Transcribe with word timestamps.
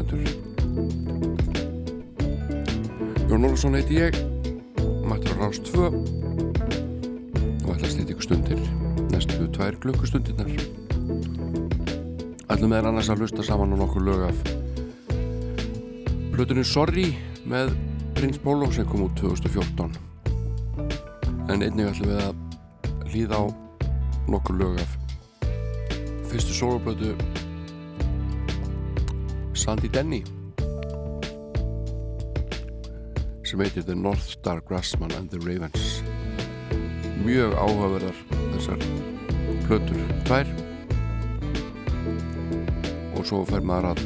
hlustundur 0.00 0.30
Jón 3.28 3.44
Olsson 3.44 3.74
heiti 3.74 3.94
ég 4.00 4.14
á 4.16 5.32
Rást 5.40 5.64
2 5.72 5.88
og 7.64 7.70
ætla 7.74 7.86
að 7.86 7.92
slita 7.92 8.12
ykkur 8.14 8.24
stundir 8.24 8.60
næstu 9.12 9.48
tvær 9.54 9.74
glöggstundirnar 9.82 10.50
ætlum 12.50 12.70
meðan 12.72 12.90
annars 12.90 13.10
að 13.12 13.18
hlusta 13.22 13.42
saman 13.44 13.74
á 13.76 13.76
nokkur 13.80 14.02
lög 14.04 14.20
af 14.28 14.38
Plutunum 16.32 16.64
Sorry 16.64 17.08
með 17.44 17.74
Prins 18.16 18.38
Pólo 18.40 18.70
sem 18.72 18.86
kom 18.88 19.04
út 19.08 19.14
2014 19.20 19.96
en 21.50 21.60
einnig 21.60 21.90
ætlum 21.92 22.08
við 22.08 22.20
að 22.24 22.34
hlýða 23.12 23.36
á 23.36 23.44
nokkur 24.30 24.54
lög 24.60 24.74
af 24.80 24.90
fyrstu 26.30 26.52
soloplötu 26.56 27.16
Sandy 29.70 29.88
Denny 29.88 30.24
sem 33.46 33.60
heitir 33.62 33.84
The 33.86 33.94
North 33.94 34.24
Star 34.26 34.60
Grassman 34.66 35.12
and 35.14 35.30
the 35.30 35.38
Ravens. 35.38 36.00
Mjög 37.22 37.54
áhugaverðar 37.54 38.18
þessar 38.56 38.82
plötur 39.68 40.00
tvær. 40.26 40.50
Og 43.14 43.22
svo 43.30 43.44
fer 43.46 43.62
maður 43.62 43.92
að 43.92 44.02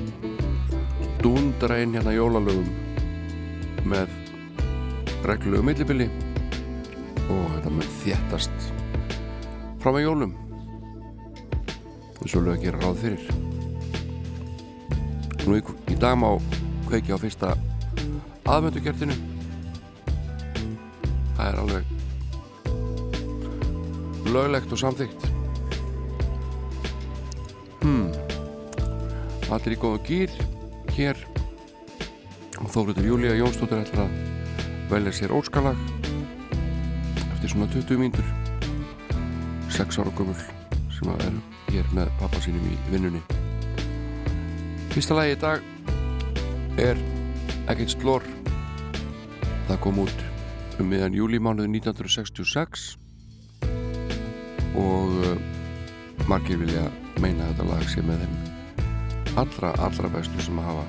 dúndra 1.25 1.81
inn 1.81 1.96
hérna 1.96 2.12
jólalögum 2.12 2.69
með 3.88 4.12
reglulegu 5.25 5.64
millibili 5.70 6.10
og 7.25 7.48
þetta 7.54 7.72
mun 7.78 7.96
þéttast 8.02 8.69
fram 9.81 9.96
að 9.96 10.10
jólum. 10.10 10.36
Eins 12.20 12.36
og 12.36 12.50
lög 12.50 12.58
að 12.58 12.69
gera 12.69 12.84
ráð 12.84 13.02
fyrir 13.06 13.53
dag 16.04 16.19
má 16.20 16.28
kveiki 16.84 17.16
á 17.16 17.19
fyrsta 17.25 17.54
aðvendugertinu 18.44 19.16
það 21.38 21.47
er 21.48 21.56
alveg 21.62 21.84
löglegt 24.28 24.75
og 24.76 24.81
samþygt 24.84 25.20
hmm. 27.81 28.12
Allir 29.53 29.76
í 29.76 29.81
góða 29.81 30.00
gýr 30.04 30.31
hér. 30.97 31.19
Og 32.60 32.69
þóriður 32.72 33.09
Júlía 33.10 33.34
Jónsdóttir 33.38 33.82
ætlar 33.84 34.06
að 34.06 34.12
velja 34.93 35.12
sér 35.14 35.34
óskalag 35.37 35.78
eftir 37.34 37.53
svona 37.53 37.69
20 37.72 38.00
mínútur. 38.00 38.26
6 39.75 40.00
ára 40.00 40.12
gömul 40.16 40.38
sem 40.94 41.12
að 41.12 41.28
er 41.28 41.37
hér 41.75 41.93
með 41.97 42.10
pappa 42.22 42.41
sínum 42.44 42.64
í 42.72 42.81
vinnunni. 42.93 43.22
Fyrsta 44.94 45.19
lagi 45.19 45.37
í 45.37 45.41
dag 45.44 45.73
er 46.80 46.98
ekkert 47.70 47.94
slór 47.94 48.26
það 49.68 49.80
kom 49.84 50.00
út 50.04 50.24
um 50.80 50.90
miðan 50.90 51.14
júlímánuðu 51.14 51.70
1966 51.78 52.86
og 54.74 55.14
uh, 55.22 55.36
margir 56.28 56.58
vilja 56.58 56.88
meina 57.22 57.46
þetta 57.52 57.68
lag 57.68 57.86
sé 57.88 58.02
með 58.02 58.24
þeim 58.24 58.54
allra, 59.40 59.72
allra 59.82 60.10
bestu 60.14 60.42
sem 60.42 60.58
að 60.62 60.68
hafa 60.70 60.84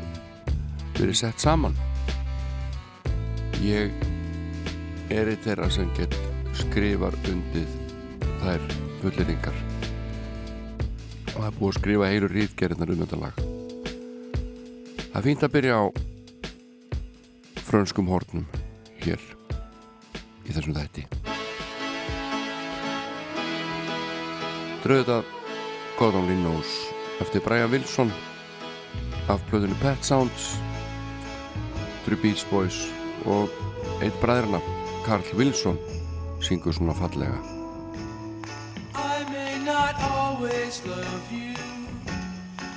verið 0.95 1.17
sett 1.19 1.41
saman. 1.43 1.75
Ég 3.65 3.93
er 5.13 5.31
eitt 5.31 5.45
þeirra 5.45 5.69
sem 5.73 5.89
get 5.97 6.15
skrifar 6.55 7.17
undið 7.31 7.73
þær 8.43 8.69
fulleringar 9.01 9.57
og 11.35 11.41
það 11.41 11.49
er 11.49 11.59
búið 11.59 11.69
að 11.71 11.77
skrifa 11.81 12.13
heilu 12.13 12.31
rítgerðinar 12.31 12.95
um 12.95 13.03
þetta 13.03 13.21
lag 13.25 13.54
það 15.15 15.21
er 15.21 15.27
fínt 15.29 15.43
að 15.47 15.51
byrja 15.53 15.75
á 15.79 15.83
frönskum 17.63 18.09
hornum 18.11 18.41
hér 18.99 19.21
í 20.43 20.51
þessum 20.51 20.75
þætti. 20.75 21.05
Drauðið 24.83 25.11
að 25.15 25.29
Gordon 25.95 26.27
Linnós 26.27 26.73
eftir 27.23 27.45
Brian 27.45 27.71
Wilson 27.71 28.11
af 29.31 29.39
blöðinu 29.47 29.77
Pet 29.79 30.03
Sounds 30.03 30.49
Three 32.03 32.19
Beach 32.19 32.43
Boys 32.51 32.81
og 33.23 33.47
eitt 34.03 34.19
bræðirna 34.19 34.59
Carl 35.07 35.23
Wilson 35.39 35.79
syngur 36.43 36.75
svona 36.75 36.97
fallega. 36.99 37.39
I 38.99 39.23
may 39.31 39.63
not 39.63 39.95
always 40.11 40.83
love 40.83 41.31
you 41.31 41.74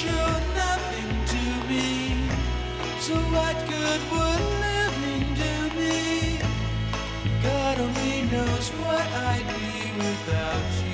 show 0.00 0.28
nothing 0.64 1.10
to 1.32 1.42
me. 1.68 1.86
So 3.06 3.14
what 3.36 3.56
good 3.68 4.00
would 4.12 4.42
living 4.66 5.24
do 5.44 5.56
me? 5.78 6.40
God 7.42 7.78
only 7.86 8.22
knows 8.32 8.66
what 8.82 9.06
I'd 9.30 9.46
be 9.56 9.92
without 10.04 10.70
you. 10.84 10.89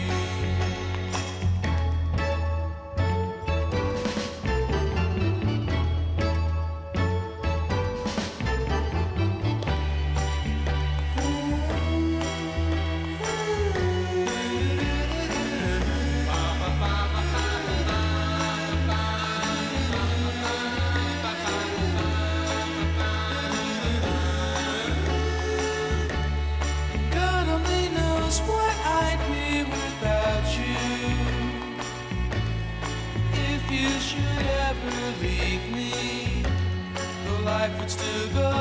much 37.86 37.94
to 37.98 38.34
go. 38.34 38.56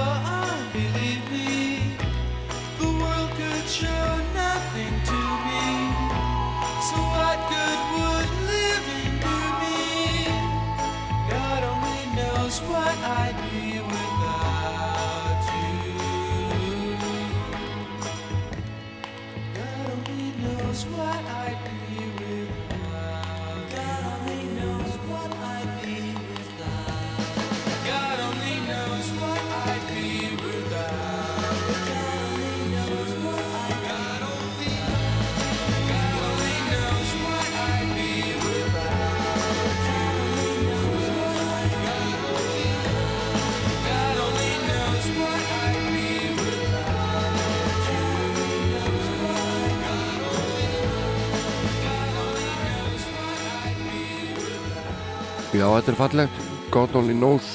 Já, 55.56 55.70
þetta 55.72 55.92
er 55.94 55.96
fallegt. 55.96 56.40
God 56.68 56.96
Only 57.00 57.14
Knows. 57.16 57.46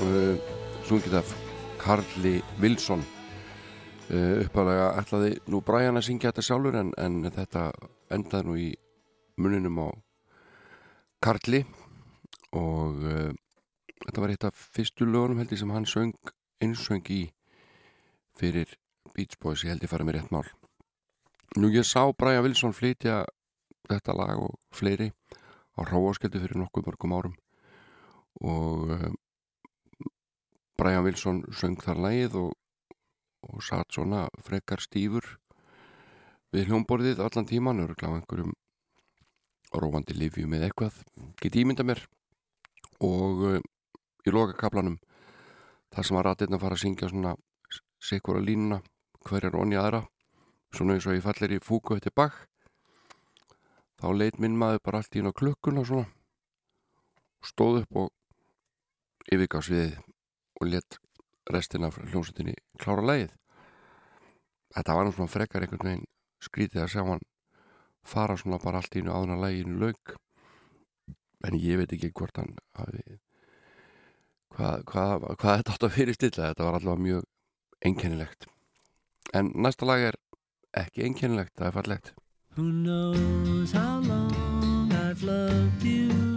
Uh, 0.00 0.38
sungið 0.88 1.18
af 1.18 1.34
Karli 1.76 2.38
Wilson 2.62 3.02
uh, 4.08 4.40
uppalega 4.40 4.86
ætlaði 5.02 5.34
nú 5.52 5.60
Brian 5.60 6.00
að 6.00 6.06
syngja 6.08 6.30
þetta 6.30 6.46
sjálfur 6.46 6.78
en, 6.80 6.94
en 6.96 7.20
þetta 7.28 7.66
endaði 8.16 8.48
nú 8.48 8.56
í 8.56 8.70
muninum 9.44 9.82
á 9.84 9.88
Karli. 11.20 11.60
Og 12.56 13.04
uh, 13.04 13.30
þetta 14.06 14.24
var 14.24 14.32
eitt 14.32 14.48
af 14.48 14.66
fyrstu 14.72 15.04
lögunum 15.04 15.44
held 15.44 15.52
ég 15.52 15.60
sem 15.60 15.76
hann 15.76 15.88
söng 15.92 16.16
einsöng 16.64 17.04
í 17.12 17.26
fyrir 18.40 18.72
Beach 19.12 19.36
Boys, 19.36 19.66
ég 19.66 19.74
held 19.74 19.84
ég 19.84 19.92
farið 19.92 20.08
með 20.08 20.22
rétt 20.22 20.32
mál. 20.32 20.46
Nú 21.60 21.68
ég 21.76 21.84
sá 21.84 22.06
Brian 22.16 22.46
Wilson 22.48 22.72
flytja 22.72 23.26
þetta 23.92 24.16
lag 24.16 24.48
og 24.48 24.56
fleiri 24.72 25.12
á 25.76 25.80
Ráasköldu 25.88 26.40
fyrir 26.42 26.58
nokkuð 26.60 26.88
mörgum 26.88 27.14
árum 27.16 27.36
og 28.40 28.90
um, 28.96 29.14
Brian 30.76 31.04
Wilson 31.04 31.44
söng 31.52 31.78
þar 31.80 32.00
lagið 32.06 32.38
og, 32.40 32.52
og 33.46 33.62
satt 33.64 33.92
svona 33.94 34.26
frekar 34.44 34.82
stífur 34.82 35.36
við 36.52 36.68
hljómborðið 36.68 37.22
allan 37.24 37.48
tíman 37.48 37.84
öruglega 37.84 38.12
á 38.12 38.16
einhverjum 38.18 38.52
róandi 39.72 40.16
livjum 40.16 40.52
eða 40.56 40.68
eitthvað 40.68 40.98
get 41.40 41.56
ímynda 41.56 41.84
mér. 41.86 42.02
Og 43.00 43.44
uh, 43.48 43.60
í 44.26 44.32
loka 44.32 44.56
kaplanum 44.58 44.98
þar 45.92 46.08
sem 46.08 46.18
að 46.18 46.26
ratirna 46.28 46.60
fara 46.60 46.76
að 46.76 46.84
syngja 46.84 47.08
svona 47.10 47.34
sikvara 48.02 48.42
línuna 48.44 48.82
hver 49.28 49.48
er 49.48 49.56
onni 49.56 49.78
aðra? 49.78 50.04
Svona 50.72 50.96
eins 50.96 51.06
og 51.06 51.16
ég 51.16 51.24
fallir 51.24 51.56
í 51.56 51.62
fúku 51.62 51.96
eftir 51.96 52.14
bakk 52.16 52.46
þá 54.02 54.08
leit 54.18 54.40
minn 54.42 54.58
maður 54.58 54.82
bara 54.82 55.02
allt 55.02 55.14
í 55.14 55.20
hérna 55.20 55.32
klukkuna 55.38 55.86
svona. 55.86 56.08
Og 57.42 57.50
stóð 57.50 57.82
upp 57.82 58.00
og 58.02 58.10
yfirgás 59.30 59.70
við 59.70 59.94
og 60.60 60.68
let 60.68 60.98
restina 61.50 61.90
af 61.90 61.98
hljómsveitinni 62.02 62.54
klára 62.82 63.02
leið 63.06 63.30
þetta 64.74 64.96
var 64.96 65.10
svona 65.12 65.30
frekar 65.30 65.64
einhvern 65.64 65.88
veginn 65.88 66.08
skrítið 66.42 66.84
að 66.84 66.92
sjá 66.94 67.02
hann 67.06 67.24
fara 68.06 68.36
svona 68.38 68.60
bara 68.62 68.80
allt 68.82 68.96
í 68.96 69.02
einu 69.02 69.14
áðuna 69.14 69.40
læginu 69.42 69.78
laug 69.82 70.14
en 71.46 71.58
ég 71.58 71.80
veit 71.80 71.92
ekki 71.94 72.12
hvort 72.14 72.38
hann 72.38 72.54
hafi 72.78 73.02
hvað, 74.54 74.82
hvað, 74.88 75.28
hvað 75.40 75.60
þetta 75.60 75.74
átt 75.74 75.86
að 75.86 75.94
fyrir 75.96 76.16
stilla. 76.16 76.50
Þetta 76.50 76.66
var 76.66 76.78
allavega 76.78 77.04
mjög 77.06 77.28
einkennilegt. 77.88 78.48
En 79.34 79.50
næsta 79.64 79.88
lag 79.88 80.04
er 80.10 80.18
ekki 80.76 81.06
einkennilegt, 81.06 81.54
það 81.58 81.68
er 81.68 81.76
fallegt 81.78 82.12
Who 82.56 82.64
knows 82.64 83.72
how 83.72 84.00
long 84.00 84.92
I've 84.92 85.22
loved 85.22 85.82
you? 85.82 86.31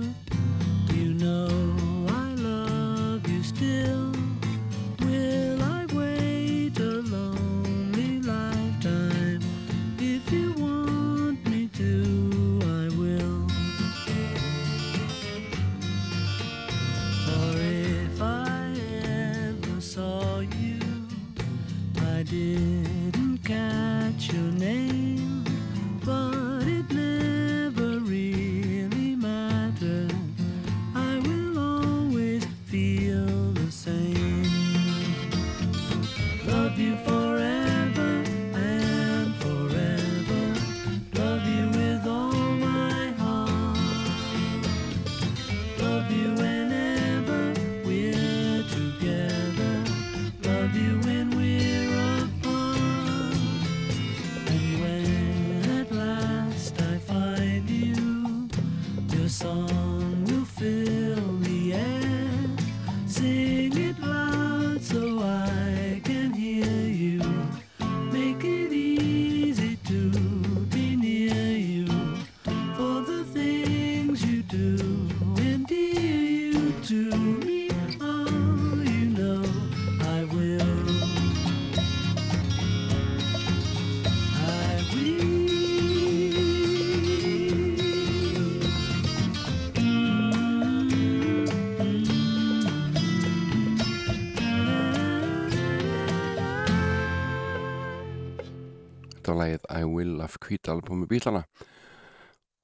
Þetta 99.25 99.33
var 99.33 99.41
lagið 99.41 99.63
I 99.73 99.85
Will 99.89 100.19
af 100.21 100.33
kvítalbumi 100.37 101.07
bílana. 101.09 101.39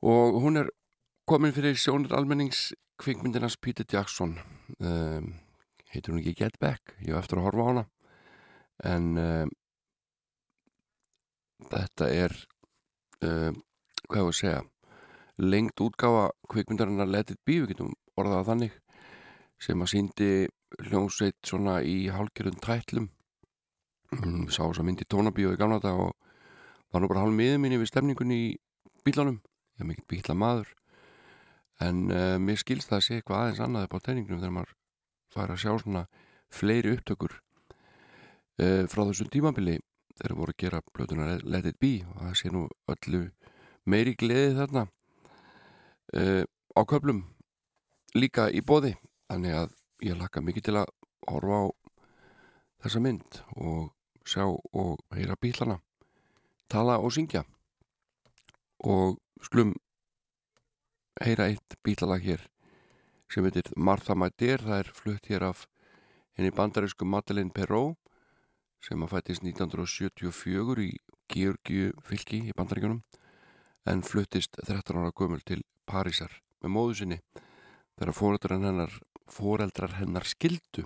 Og 0.05 0.35
hún 0.43 0.59
er 0.61 0.67
komin 1.25 1.55
fyrir 1.55 1.73
sjónir 1.73 2.13
almennings 2.13 2.67
kvikmyndinans 3.01 3.55
Peter 3.57 3.81
Jackson. 3.81 4.35
Um, 4.77 5.31
heitur 5.89 6.13
hún 6.13 6.21
ekki 6.21 6.35
Get 6.37 6.59
Back? 6.61 6.93
Ég 7.01 7.15
hef 7.15 7.23
eftir 7.23 7.41
að 7.41 7.47
horfa 7.47 7.65
á 7.65 7.69
hana. 7.71 7.85
En 8.91 9.09
um, 9.17 9.55
þetta 11.73 12.13
er 12.13 12.37
um, 13.25 13.57
hvað 14.05 14.21
hefur 14.21 14.29
að 14.29 14.39
segja 14.43 14.61
lengt 15.41 15.81
útgáfa 15.81 16.29
kvikmyndarinnar 16.53 17.09
Let 17.09 17.33
It 17.33 17.41
Be, 17.41 17.57
við 17.63 17.71
getum 17.73 17.95
orðað 18.21 18.51
þannig 18.53 18.81
sem 19.57 19.81
að 19.81 19.95
síndi 19.95 20.33
hljómsveit 20.77 21.41
svona 21.41 21.81
í 21.81 22.03
hálgjörðum 22.13 22.61
tætlum. 22.61 23.13
Sá 24.53 24.67
þess 24.67 24.77
að 24.77 24.91
myndi 24.91 25.09
tónabíu 25.09 25.55
í 25.55 25.57
gamla 25.57 25.81
dag 25.81 26.05
og 26.05 26.19
var 26.91 27.01
nú 27.01 27.09
bara 27.11 27.23
hálf 27.23 27.35
miður 27.35 27.61
minni 27.63 27.79
við 27.81 27.91
stemningunni 27.91 28.37
í 28.37 28.49
bílunum 29.05 29.39
ég 29.81 29.83
er 29.85 29.89
mikill 29.89 30.07
bíla 30.09 30.37
maður. 30.37 30.69
En 31.81 32.03
uh, 32.13 32.37
mér 32.37 32.59
skilst 32.61 32.91
það 32.91 32.99
að 32.99 33.05
sé 33.05 33.17
eitthvað 33.17 33.39
aðeins 33.39 33.61
annað 33.65 33.87
upp 33.87 33.95
á 33.97 34.05
teiningnum 34.05 34.41
þegar 34.41 34.55
maður 34.57 34.75
fær 35.31 35.53
að 35.53 35.61
sjá 35.63 35.71
svona 35.81 36.03
fleiri 36.51 36.93
upptökur 36.97 37.37
uh, 38.61 38.83
frá 38.91 39.01
þessum 39.07 39.31
tímabili 39.33 39.79
þegar 40.19 40.37
voru 40.37 40.53
að 40.53 40.61
gera 40.61 40.81
blöðuna 40.93 41.29
Let 41.41 41.69
It 41.71 41.79
Be 41.81 41.93
og 42.11 42.17
það 42.21 42.35
sé 42.37 42.51
nú 42.53 42.65
öllu 42.93 43.21
meiri 43.89 44.13
gleði 44.19 44.57
þarna 44.59 44.85
uh, 46.19 46.43
á 46.45 46.81
köflum 46.85 47.23
líka 48.13 48.49
í 48.51 48.61
bóði 48.61 48.93
þannig 49.31 49.57
að 49.63 49.77
ég 50.05 50.19
laka 50.19 50.43
mikið 50.43 50.67
til 50.67 50.77
að 50.83 50.91
horfa 51.31 51.61
á 51.63 51.65
þessa 52.83 53.01
mynd 53.01 53.41
og 53.55 53.89
sjá 54.27 54.45
og 54.45 54.99
heyra 55.15 55.39
bílana 55.41 55.79
tala 56.71 56.97
og 57.03 57.13
syngja. 57.15 57.43
Og 58.87 59.19
sklum 59.43 59.75
heyra 61.21 61.49
eitt 61.51 61.77
bílalag 61.85 62.23
hér 62.25 62.47
sem 63.31 63.45
heitir 63.47 63.71
Martha 63.75 64.15
My 64.15 64.31
Dear. 64.39 64.63
Það 64.63 64.79
er 64.79 64.91
flutt 64.95 65.29
hér 65.31 65.47
af 65.51 65.65
henni 66.37 66.51
bandarísku 66.55 67.05
Madeleine 67.05 67.53
Perrault 67.53 67.97
sem 68.81 69.03
að 69.03 69.11
fættist 69.13 69.43
1974 69.45 70.87
í 70.87 70.91
Georgiu 71.31 71.91
fylki 72.07 72.41
í 72.49 72.55
bandaríkunum 72.57 73.03
en 73.91 74.01
fluttist 74.05 74.57
13 74.65 74.97
ára 74.97 75.13
gömul 75.15 75.43
til 75.45 75.61
Parísar 75.89 76.33
með 76.61 76.73
móðu 76.75 76.97
sinni 77.01 77.19
þegar 77.99 78.15
foreldrar 78.17 78.57
hennar, 78.61 78.97
foreldrar 79.29 79.95
hennar 79.99 80.25
skildu 80.27 80.85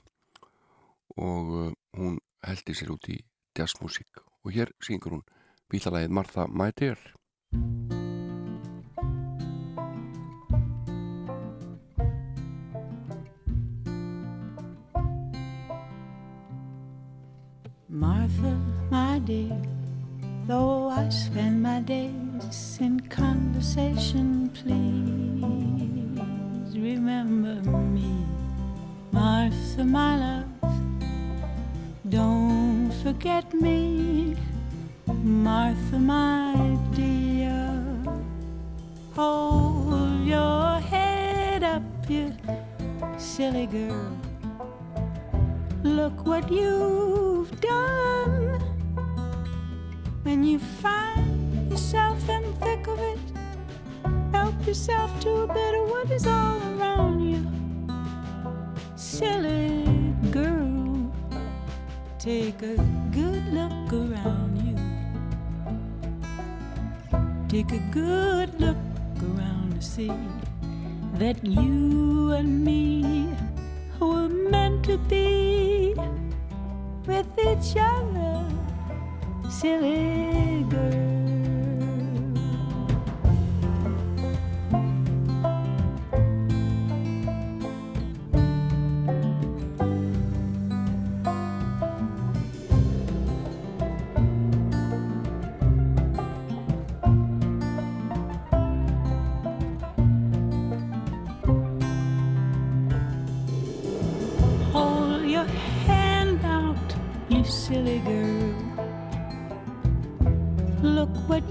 og 1.16 1.52
uh, 1.56 1.72
hún 1.96 2.20
heldi 2.44 2.76
sér 2.76 2.92
út 2.92 3.08
í 3.10 3.22
jazzmusík. 3.56 4.20
Og 4.44 4.52
hér 4.54 4.72
syngur 4.84 5.16
hún 5.16 5.26
bílalagið 5.74 6.12
Martha 6.14 6.46
My 6.48 6.72
Dear 6.78 6.98
Martha, 17.90 18.54
my 18.92 19.20
dear, 19.20 19.62
though 20.46 20.90
I 20.90 21.10
spend 21.10 21.64
my 21.64 21.80
days 21.82 22.78
in 22.82 23.00
conversation, 23.10 24.50
please 24.54 25.46
remember 26.78 27.62
me. 27.72 28.26
Martha, 29.12 29.86
my 29.86 30.18
love, 30.20 30.46
don't 32.10 32.92
forget 33.02 33.54
me. 33.54 34.36
Martha, 35.26 35.98
my 35.98 36.78
dear, 36.94 37.84
hold 39.16 40.24
your 40.24 40.80
head 40.80 41.64
up, 41.64 41.82
you 42.08 42.32
silly 43.18 43.66
girl. 43.66 44.16
Look 45.82 46.28
what 46.28 46.52
you've 46.52 47.60
done. 47.60 48.62
When 50.22 50.44
you 50.44 50.60
find 50.60 51.72
yourself 51.72 52.30
in 52.30 52.44
the 52.44 52.54
thick 52.64 52.86
of 52.86 53.00
it, 53.00 53.20
help 54.32 54.68
yourself 54.68 55.20
to 55.22 55.32
a 55.38 55.48
bit 55.48 55.74
of 55.74 55.90
what 55.90 56.12
is 56.12 56.28
all 56.28 56.62
around 56.78 57.28
you. 57.28 57.42
Silly 58.96 59.88
girl, 60.30 61.12
take 62.20 62.62
a 62.62 62.76
good 63.10 63.44
look 63.52 63.92
around 63.92 64.55
Take 67.56 67.72
a 67.72 67.80
good 67.90 68.60
look 68.60 68.76
around 69.24 69.76
to 69.76 69.82
see 69.82 70.12
that 71.14 71.42
you 71.42 72.34
and 72.34 72.66
me 72.66 73.30
were 73.98 74.28
meant 74.28 74.84
to 74.88 74.98
be 74.98 75.96
with 77.08 77.28
each 77.40 77.78
other, 77.80 78.46
silly 79.50 80.66
girl. 80.70 81.25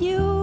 you. 0.04 0.33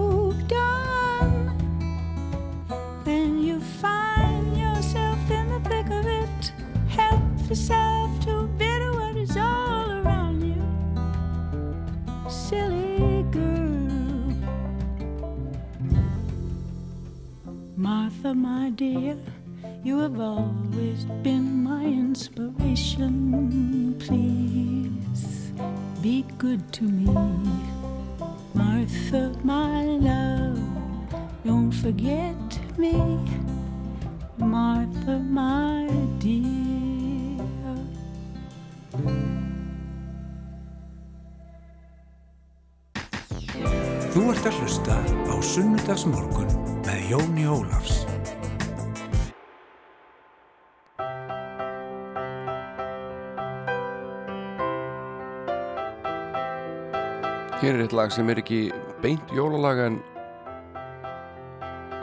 Er 57.72 57.80
eitt 57.80 57.94
lag 57.96 58.12
sem 58.12 58.28
er 58.28 58.40
ekki 58.42 58.66
beint 59.00 59.30
jólalag 59.32 59.78
en 59.80 59.94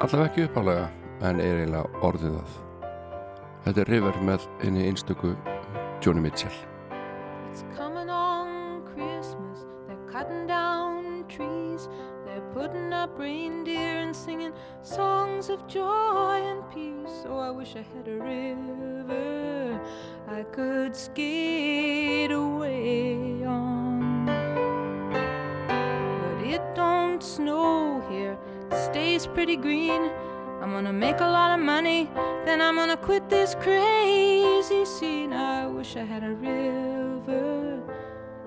allavega 0.00 0.30
ekki 0.30 0.46
uppálega 0.46 0.86
en 1.28 1.42
er 1.44 1.58
eiginlega 1.58 2.00
orðið 2.08 2.38
það. 2.38 2.54
Þetta 3.66 3.82
er 3.82 3.90
River 3.92 4.16
með 4.24 4.46
einni 4.64 4.86
einstöku 4.88 5.34
Johnny 6.00 6.22
Mitchell. 6.24 6.56
It's 7.50 7.66
coming 7.76 8.08
on 8.08 8.80
Christmas. 8.86 9.66
They're 9.84 10.08
cutting 10.08 10.46
down 10.48 11.26
trees. 11.28 11.90
They're 12.24 12.48
putting 12.54 12.94
up 12.94 13.18
reindeer 13.18 14.00
and 14.06 14.16
singing 14.16 14.54
songs 14.80 15.50
of 15.50 15.66
joy 15.68 16.40
and 16.48 16.64
peace. 16.72 17.26
Oh, 17.28 17.36
I 17.36 17.50
wish 17.50 17.76
I 17.76 17.84
had 17.92 18.08
a 18.08 18.16
river 18.16 19.78
I 20.30 20.44
could 20.44 20.96
skate 20.96 22.32
away 22.32 23.44
on. 23.44 23.77
It 26.58 26.74
don't 26.74 27.22
snow 27.22 28.02
here, 28.10 28.36
it 28.68 28.76
stays 28.90 29.28
pretty 29.28 29.54
green. 29.54 30.10
I'm 30.60 30.72
gonna 30.72 30.92
make 30.92 31.20
a 31.20 31.30
lot 31.38 31.56
of 31.56 31.64
money, 31.64 32.10
then 32.46 32.60
I'm 32.60 32.74
gonna 32.74 32.96
quit 32.96 33.28
this 33.28 33.54
crazy 33.54 34.84
scene. 34.84 35.32
I 35.32 35.68
wish 35.68 35.96
I 35.96 36.02
had 36.02 36.24
a 36.24 36.34
river 36.34 37.80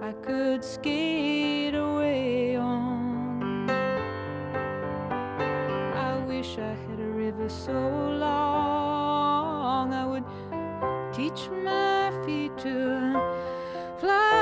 I 0.02 0.12
could 0.28 0.62
skate 0.62 1.74
away 1.74 2.58
on. 2.58 3.70
I 6.10 6.18
wish 6.28 6.58
I 6.58 6.74
had 6.88 7.00
a 7.00 7.12
river 7.24 7.48
so 7.48 7.72
long 7.72 9.94
I 9.94 10.06
would 10.06 10.26
teach 11.14 11.50
my 11.64 12.12
feet 12.26 12.58
to 12.58 12.76
fly. 14.00 14.41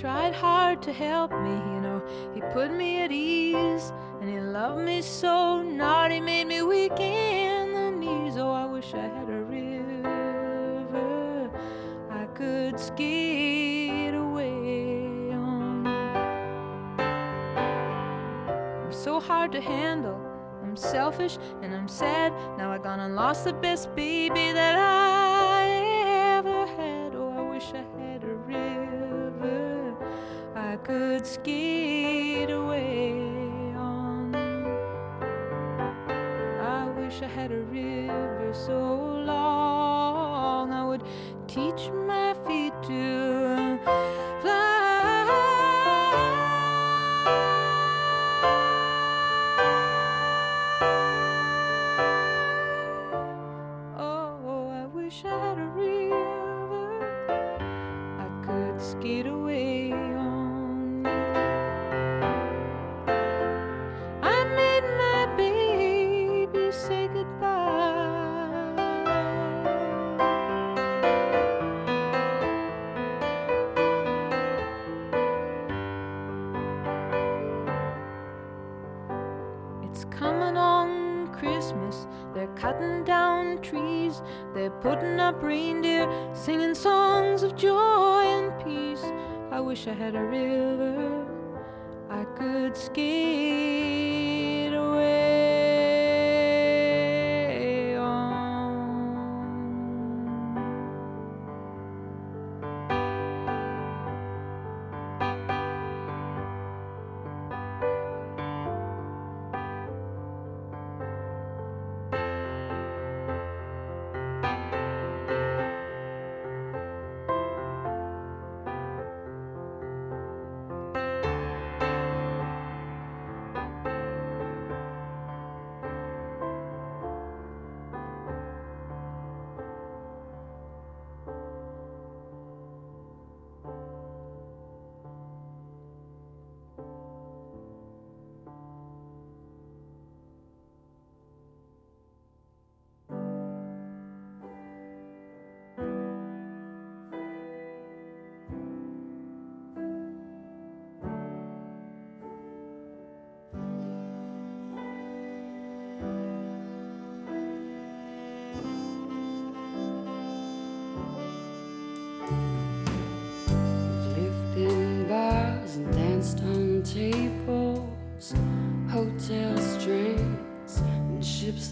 Tried 0.00 0.32
hard 0.32 0.80
to 0.80 0.92
help 0.92 1.32
me, 1.32 1.50
you 1.72 1.80
know. 1.80 2.00
He 2.32 2.40
put 2.52 2.70
me 2.72 3.02
at 3.02 3.10
ease, 3.10 3.92
and 4.20 4.30
he 4.30 4.38
loved 4.38 4.84
me 4.84 5.02
so. 5.02 5.48
He 6.10 6.20
made 6.20 6.46
me 6.46 6.62
weak 6.62 6.98
in 6.98 7.72
the 7.72 7.90
knees. 7.90 8.36
Oh, 8.38 8.50
I 8.50 8.64
wish 8.64 8.94
I 8.94 9.02
had 9.02 9.28
a 9.28 9.42
river 9.42 10.70
I 12.10 12.24
could 12.34 12.78
skate 12.80 14.14
away 14.14 15.30
on. 15.32 15.86
I'm 18.84 18.92
so 18.92 19.20
hard 19.20 19.52
to 19.52 19.60
handle. 19.60 20.18
I'm 20.62 20.76
selfish 20.76 21.38
and 21.62 21.74
I'm 21.74 21.88
sad. 21.88 22.32
Now 22.56 22.72
I 22.72 22.78
gone 22.78 23.00
and 23.00 23.14
lost 23.14 23.44
the 23.44 23.52
best 23.52 23.94
baby 23.94 24.52
that 24.52 24.78
I 24.78 25.17
skate 31.28 32.50
away 32.50 33.12
on. 33.76 34.34
I 36.58 36.86
wish 36.96 37.20
I 37.20 37.26
had 37.26 37.52
a 37.52 37.60
river 37.64 38.50
so 38.54 39.07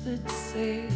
that 0.07 0.31
safe. 0.31 0.96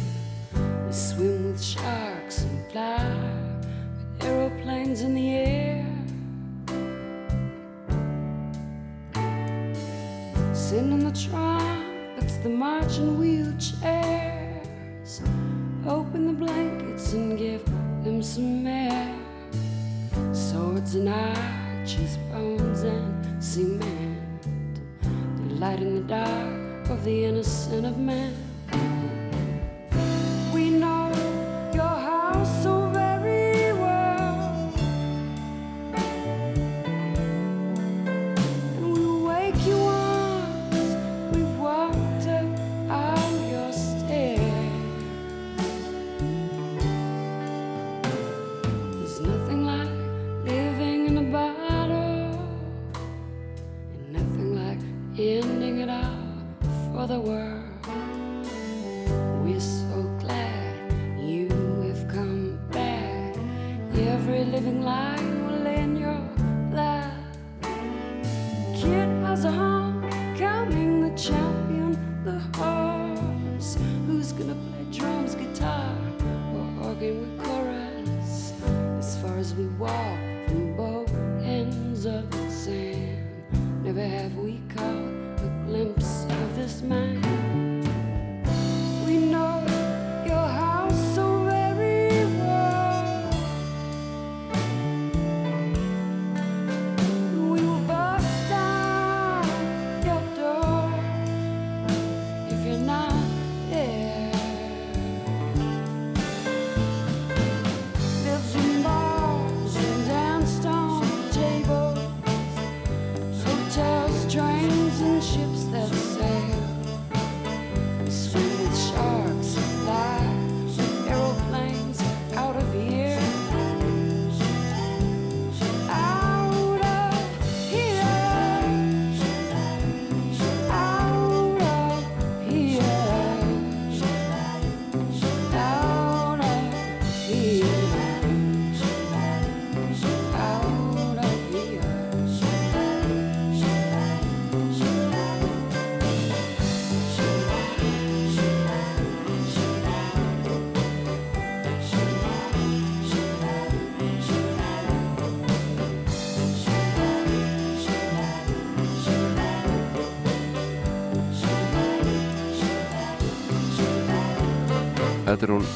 Þetta 165.41 165.55
er 165.55 165.57
hún 165.57 165.69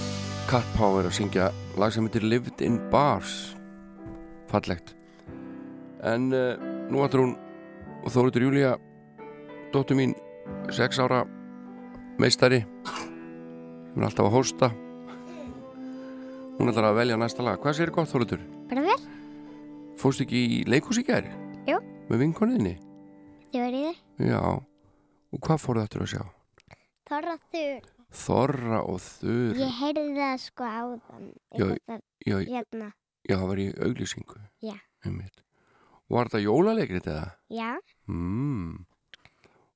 Cat 0.46 0.66
Power 0.76 1.08
að 1.10 1.14
syngja 1.18 1.46
lag 1.82 1.90
sem 1.90 2.06
heitir 2.06 2.22
Lived 2.22 2.60
in 2.62 2.76
Bars 2.92 3.56
fallegt 4.52 4.92
en 6.06 6.28
uh, 6.38 6.52
nú 6.94 7.02
ætlar 7.02 7.24
hún 7.24 7.32
og 8.06 8.14
Þóriður 8.14 8.46
Júlía 8.46 8.76
dóttur 9.74 9.98
mín 9.98 10.14
6 10.70 11.02
ára 11.02 11.24
meistari 12.22 12.60
hún 12.92 14.04
er 14.04 14.06
alltaf 14.12 14.28
að 14.28 14.36
hósta 14.36 14.70
hún 16.60 16.70
ætlar 16.70 16.92
að 16.92 17.00
velja 17.00 17.18
næsta 17.24 17.48
lag 17.50 17.58
hvað 17.66 17.80
sér 17.80 17.94
gott 17.98 18.14
Þóriður? 18.14 18.46
Bara 18.70 18.86
vel, 18.92 19.00
Fórstu 19.98 20.28
ekki 20.28 20.46
í 20.46 20.62
leikhús 20.70 21.02
í 21.02 21.08
gæri? 21.10 21.34
Jú. 21.66 21.82
Með 22.14 22.28
vinkoniðinni? 22.28 22.78
ég 23.50 23.66
var 23.66 23.74
í 23.74 23.84
þér. 23.90 24.00
Já 24.30 24.40
og 24.46 25.42
hvað 25.42 25.66
fóruð 25.66 25.90
þetta 25.90 26.06
að 26.06 26.14
sjá? 26.14 26.24
Þorra 27.10 27.40
þur. 27.50 27.95
Þorra 28.16 28.80
og 28.88 29.00
Þur 29.04 29.60
Ég 29.60 29.74
heyrði 29.80 30.16
það 30.18 30.38
sko 30.46 30.64
áðan. 30.70 31.26
Já, 31.56 31.66
Eitthvað 31.66 32.02
já, 32.26 32.38
Hérna. 32.50 32.88
já, 33.28 33.36
það 33.36 33.48
var 33.52 33.62
í 33.62 33.68
auglýsingu 33.88 34.38
Já. 34.64 34.76
Var 36.10 36.28
þetta 36.30 36.42
jólaleikrið 36.46 37.08
eða? 37.14 37.28
Já, 37.50 37.72
Mm. 38.08 38.86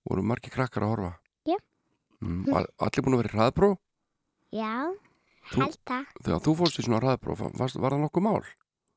Voru 0.09 0.21
margir 0.23 0.51
krakkar 0.53 0.83
að 0.85 0.91
horfa? 0.93 1.11
Já. 1.45 1.57
Mm. 2.21 2.47
All- 2.53 2.69
Allir 2.79 3.03
búin 3.05 3.15
að 3.17 3.21
vera 3.23 3.29
í 3.29 3.37
hraðpró? 3.37 3.69
já, 4.53 4.73
Held 5.49 5.77
það. 5.85 6.05
Þegar 6.23 6.41
þú 6.45 6.55
fórst 6.59 6.79
í 6.79 6.83
svona 6.85 6.99
hraðpróf, 7.01 7.39
var, 7.57 7.69
var 7.73 7.91
það 7.91 8.03
nokkuð 8.05 8.21
mál? 8.25 8.43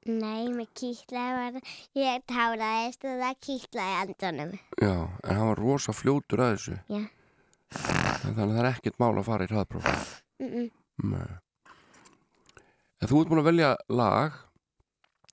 Nei, 0.05 0.48
mér 0.52 0.68
kýtlaði 0.74 1.52
var 1.52 1.61
Ég 1.94 2.24
táraðist 2.26 3.05
og 3.07 3.20
það 3.22 3.37
kýtlaði 3.46 3.94
andunum. 4.02 4.59
Já, 4.83 4.94
en 5.24 5.37
hann 5.37 5.48
var 5.48 5.57
rosa 5.62 5.92
fljótur 5.92 6.42
að 6.42 6.57
þessu. 6.57 6.78
Já. 6.90 8.02
Þannig 8.22 8.38
að 8.44 8.52
það 8.52 8.61
er 8.62 8.68
ekkert 8.70 8.98
mál 9.02 9.12
að 9.18 9.26
fara 9.26 9.44
í 9.46 9.50
hraðpróf. 9.50 9.87
Mm 10.42 10.48
-mm. 10.52 10.70
Nei. 11.12 11.32
En 13.02 13.08
þú 13.11 13.20
ert 13.20 13.30
búin 13.32 13.42
að 13.42 13.48
velja 13.50 13.70
lag 13.90 14.32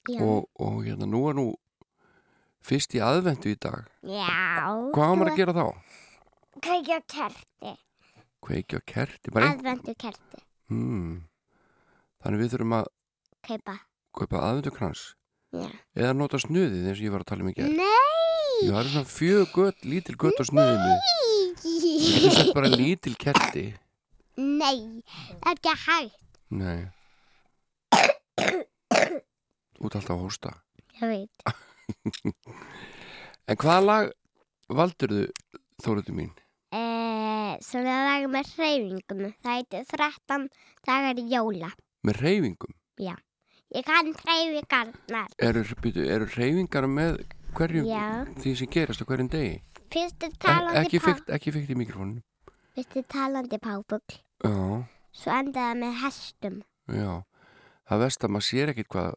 Já. 0.10 0.22
og, 0.26 0.48
og 0.58 0.80
hérna 0.86 1.06
nú 1.06 1.22
er 1.30 1.36
nú 1.38 1.48
fyrst 2.66 2.96
í 2.98 3.02
aðvendu 3.04 3.52
í 3.54 3.60
dag. 3.62 3.86
Já. 4.02 4.30
Hvað 4.96 5.06
á 5.06 5.14
maður 5.14 5.32
að 5.32 5.38
gera 5.38 5.54
þá? 5.54 5.66
Kveikja 6.60 7.00
kerti. 7.08 7.76
Kveikja 8.42 8.80
kerti. 8.86 9.32
Aðvendu 9.36 9.94
kerti. 9.96 10.42
Hmm. 10.70 11.28
Þannig 12.24 12.42
við 12.42 12.52
þurfum 12.54 12.76
að 12.80 12.90
Kaupa. 13.48 13.78
kaupa 14.18 14.42
aðvendukrans 14.50 15.16
Já. 15.54 15.70
eða 15.96 16.14
nota 16.18 16.38
snuðið 16.42 16.90
eins 16.90 17.00
og 17.00 17.06
ég 17.06 17.14
var 17.14 17.22
að 17.24 17.30
tala 17.32 17.46
um 17.46 17.50
í 17.50 17.56
gerð. 17.58 17.78
Nei. 17.78 18.68
Það 18.68 18.80
er 18.82 18.90
svona 18.92 19.08
fjög 19.08 19.54
gött, 19.56 19.86
lítil 19.86 20.18
gött 20.20 20.42
á 20.42 20.44
snuðinu. 20.44 20.98
Þetta 21.60 22.30
er 22.30 22.36
satt 22.38 22.54
bara 22.56 22.72
lítil 22.72 23.16
kerti. 23.20 23.66
Nei. 24.40 24.80
Það 25.42 25.50
er 25.52 25.58
ekki 25.58 25.74
hægt. 25.86 26.20
Nei. 26.56 26.80
Út 29.80 29.96
alltaf 29.96 30.16
að 30.16 30.24
hósta. 30.24 30.54
Ég 31.00 31.06
veit. 31.14 31.38
En 33.50 33.58
hvaða 33.58 33.82
lag 33.86 34.12
valdirðu, 34.70 35.30
Þóruði 35.82 36.14
mín? 36.14 36.34
Eh, 36.76 37.56
svona 37.66 37.96
lag 38.06 38.28
með 38.30 38.52
hreyfingum. 38.58 39.24
Það 39.42 39.56
heitir 39.56 39.88
13 39.90 40.50
dagar 40.86 41.18
í 41.22 41.26
jóla. 41.32 41.72
Með 42.06 42.22
reyfingum? 42.24 42.76
Ég 43.70 43.86
kann 43.86 44.08
hreyfingarnar. 44.18 45.28
Eru, 45.38 45.62
eru 46.02 46.28
reyfingar 46.34 46.88
með 46.90 47.20
hverjum 47.54 47.86
Já. 47.86 48.06
því 48.42 48.54
sem 48.58 48.70
gerast 48.74 49.04
á 49.04 49.06
hverjum 49.06 49.30
degi? 49.30 49.60
Fyrst 49.90 50.24
er 50.28 50.34
talandi 50.42 50.80
ekki, 50.84 51.00
pá... 51.02 51.08
fykt, 51.10 51.30
ekki 51.38 51.54
fykt 51.56 51.72
í 51.74 51.78
mikrofónu. 51.80 52.22
Fyrst 52.78 52.98
er 53.02 53.08
talandi 53.10 53.60
páfugl. 53.64 54.20
Já, 54.44 54.86
Svo 55.20 55.34
endaði 55.34 55.80
með 55.82 55.96
hestum. 56.04 56.60
já. 56.94 57.10
Það 57.90 58.02
vest 58.04 58.24
að 58.24 58.30
maður 58.36 58.46
sér 58.46 58.70
ekkit 58.74 58.88
hvað 58.94 59.14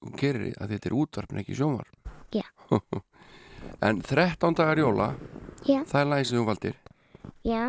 hún 0.00 0.14
gerir 0.16 0.54
að 0.62 0.70
þetta 0.72 0.88
er 0.88 0.94
útvarpin 0.96 1.40
ekki 1.42 1.56
sjónvarp. 1.58 2.12
Já. 2.32 2.46
en 3.86 4.00
13 4.02 4.56
dagar 4.56 4.80
jóla, 4.80 5.08
Já. 5.68 5.82
það 5.90 6.14
er 6.16 6.24
sem 6.24 6.38
þú 6.38 6.44
valdir. 6.48 6.78
Já. 7.44 7.62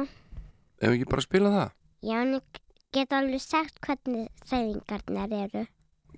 Ef 0.79 0.93
ekki 0.95 1.09
bara 1.11 1.25
spila 1.25 1.51
það, 1.57 1.73
Já, 2.07 2.15
en 2.23 2.33
ég 2.37 2.59
get 2.95 3.11
alveg 3.13 3.41
sagt 3.43 3.81
hvernig 3.83 4.29
hreyfingarnar 4.47 5.33
eru. 5.43 5.65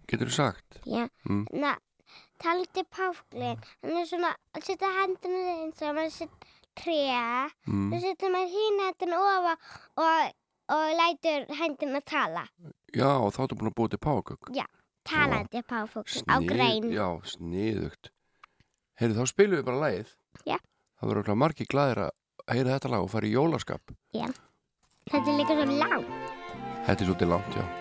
getur 0.07 0.29
þú 0.29 0.35
sagt? 0.35 0.77
Já. 0.85 1.07
Mm. 1.25 1.47
Na, 1.57 1.73
talandi 2.41 2.83
páfuglin. 2.89 3.61
Hann 3.83 4.01
er 4.01 4.09
svona 4.09 4.33
að 4.57 4.67
setja 4.67 4.91
hendina 4.99 5.41
eins 5.59 5.81
og 5.85 5.95
maður 5.97 6.13
setja 6.15 6.51
trea. 6.81 7.49
Mm. 7.67 7.89
Svo 7.91 8.01
setur 8.05 8.33
maður 8.33 8.53
hín 8.55 8.79
hendina 8.85 9.19
ofa 9.21 9.55
og, 10.03 10.37
og 10.75 10.93
lætur 10.99 11.49
hendina 11.59 12.01
tala. 12.05 12.45
Já, 12.95 13.09
og 13.17 13.33
þá 13.35 13.43
ertu 13.45 13.59
búin 13.59 13.71
að 13.71 13.77
búið 13.79 13.93
til 13.95 14.03
págögg. 14.07 14.53
Talandi 15.07 15.63
páfugl 15.65 16.23
á 16.29 16.35
grein. 16.45 16.91
Já, 16.93 17.07
sniðugt. 17.33 18.11
Heyrðu, 19.01 19.17
þá 19.17 19.31
spilum 19.33 19.57
við 19.57 19.67
bara 19.69 19.83
lagið. 19.85 20.15
Já. 20.45 20.57
Það 21.01 21.09
verður 21.09 21.23
okkur 21.23 21.41
margir 21.41 21.71
glæðir 21.71 22.03
að 22.05 22.11
heyra 22.53 22.77
þetta 22.77 22.93
lag 22.93 23.05
og 23.07 23.13
fara 23.15 23.29
í 23.29 23.33
jólaskap. 23.33 23.95
Þetta 24.13 25.23
er 25.25 25.39
líka 25.39 25.57
svo 25.57 25.69
langt. 25.81 26.17
Þetta 26.85 26.99
er 26.99 27.07
svolítið 27.07 27.33
langt, 27.33 27.57
já. 27.57 27.80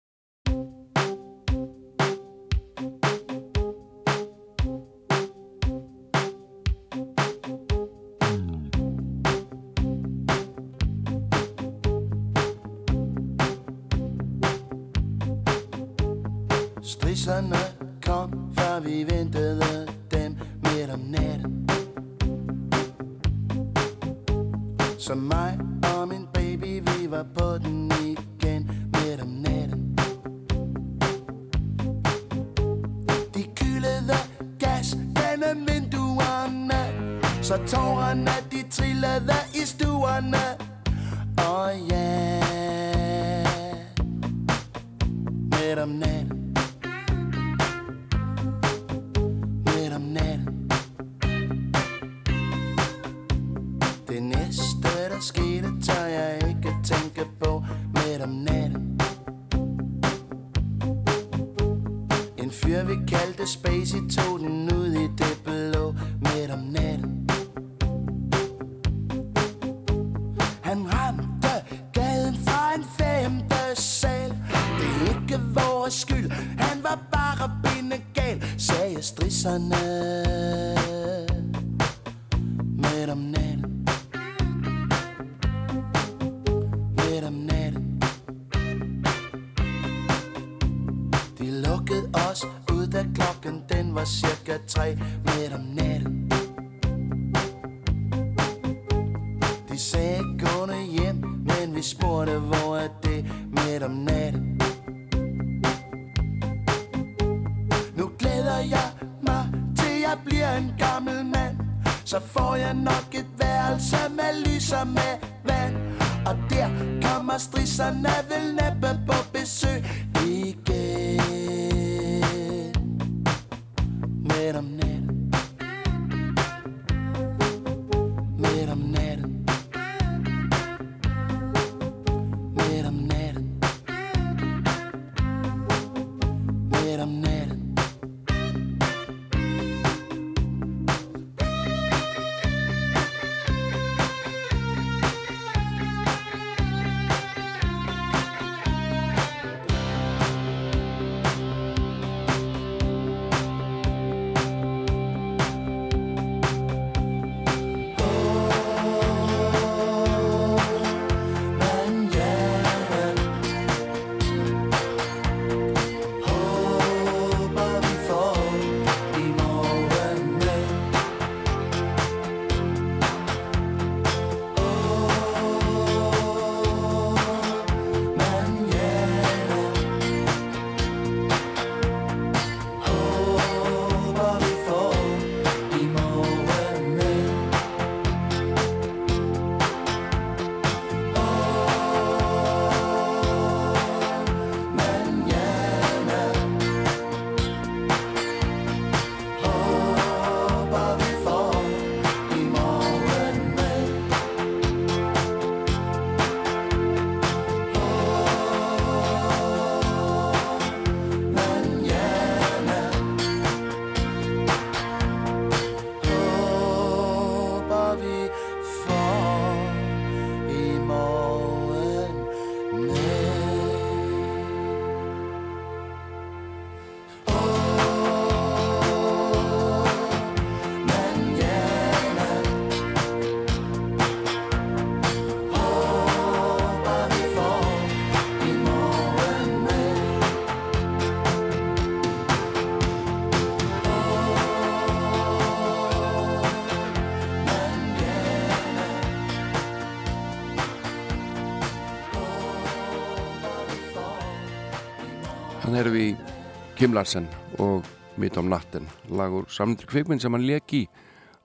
Kim 256.81 256.95
Larsen 256.97 257.27
og 257.61 257.85
Mitt 258.17 258.39
om 258.41 258.47
natten 258.49 258.87
lagur 259.13 259.45
samnitri 259.53 259.85
kvikminn 259.85 260.17
sem 260.17 260.33
hann 260.33 260.47
leki 260.47 260.79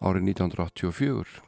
árið 0.00 0.30
1984 0.32 1.42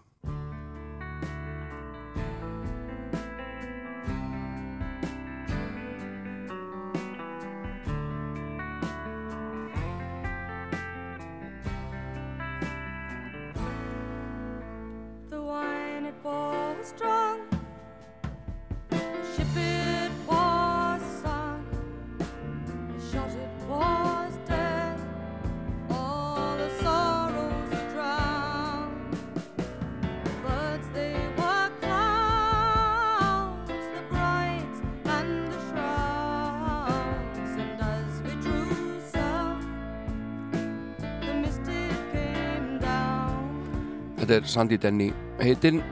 Sandy 44.48 44.78
Denny 44.80 45.10
heitinn 45.42 45.82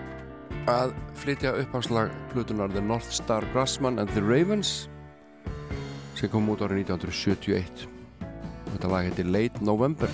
að 0.71 0.95
flytja 1.21 1.53
uppháslag 1.61 2.15
plutunar 2.33 2.73
The 2.73 2.81
North 2.81 3.13
Star 3.13 3.45
Grassman 3.53 4.01
and 4.01 4.09
the 4.17 4.23
Ravens 4.25 4.89
sem 6.17 6.33
kom 6.33 6.49
út 6.49 6.65
árið 6.65 6.87
1971 6.89 7.85
Þetta 8.73 8.89
lag 8.93 9.07
heitir 9.09 9.29
Late 9.29 9.61
November. 9.65 10.11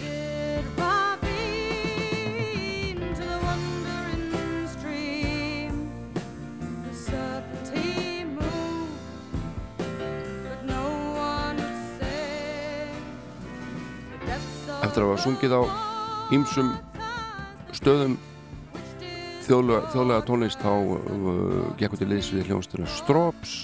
Eftir 14.83 15.03
að 15.03 15.09
hafa 15.09 15.23
sungið 15.25 15.55
á 15.57 15.63
ýmsum 16.35 16.75
stöðum 17.75 18.19
þjóðlega, 19.47 19.91
þjóðlega 19.93 20.25
tónlist 20.27 20.63
þá 20.63 20.73
uh, 20.73 21.69
gekk 21.79 21.97
út 21.97 22.05
í 22.05 22.09
liðs 22.09 22.31
við 22.35 22.51
hljónstunum 22.51 22.91
Strops 22.91 23.55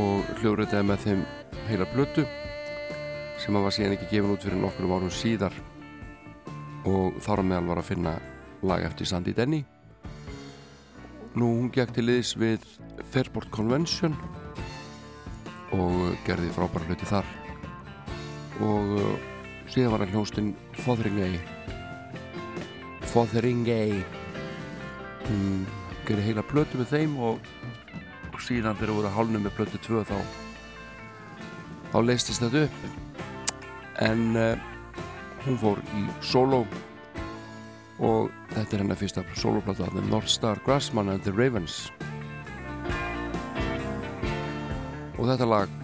og 0.00 0.28
hljóðritaði 0.40 0.86
með 0.86 1.04
þeim 1.04 1.24
heila 1.68 1.88
blötu 1.92 2.24
sem 3.40 3.56
að 3.56 3.66
var 3.66 3.74
síðan 3.74 3.94
ekki 3.96 4.10
gefin 4.10 4.34
út 4.34 4.44
fyrir 4.44 4.60
nokkrum 4.60 4.94
árum 4.96 5.12
síðar. 5.14 5.54
Og 6.88 7.16
þar 7.24 7.42
á 7.42 7.44
meðal 7.44 7.70
var 7.70 7.80
að 7.82 7.88
finna 7.90 8.14
lag 8.66 8.84
eftir 8.84 9.08
Sandy 9.08 9.34
Denny. 9.36 9.62
Nú 11.38 11.48
hún 11.56 11.70
gekk 11.72 11.94
til 11.96 12.06
liðs 12.08 12.34
við 12.40 12.64
Fairport 13.12 13.50
Convention 13.54 14.16
og 15.76 16.16
gerði 16.26 16.50
frábæra 16.56 16.90
hluti 16.90 17.08
þar. 17.08 17.28
Og 18.60 18.94
uh, 18.98 19.14
síðan 19.70 19.94
var 19.94 20.04
hann 20.04 20.14
hljónstinn 20.16 20.54
Fotheringay 20.82 21.38
Fotheringay 23.10 24.02
hún 25.30 25.66
gerði 26.08 26.30
heila 26.30 26.44
plötu 26.46 26.80
með 26.80 26.94
þeim 26.94 27.16
og, 27.22 27.50
og 28.32 28.40
síðan 28.42 28.78
þegar 28.78 28.96
voru 28.98 29.12
hálnum 29.14 29.44
með 29.46 29.56
plötu 29.58 29.80
2 29.86 30.04
þá 30.08 30.16
þá 31.90 31.98
leistist 32.04 32.42
þetta 32.42 32.66
upp. 32.66 32.78
En 34.00 34.22
uh, 34.38 34.54
hún 35.44 35.58
fór 35.60 35.82
í 35.98 36.04
solo 36.24 36.64
og 38.00 38.30
þetta 38.54 38.76
er 38.76 38.82
hennar 38.84 38.98
fyrsta 38.98 39.24
soloplata 39.36 39.90
The 39.92 40.04
North 40.08 40.30
Star 40.32 40.60
Grassman 40.64 41.12
and 41.12 41.24
the 41.26 41.34
Ravens. 41.34 41.90
Og 45.18 45.26
þetta 45.28 45.48
lag 45.48 45.76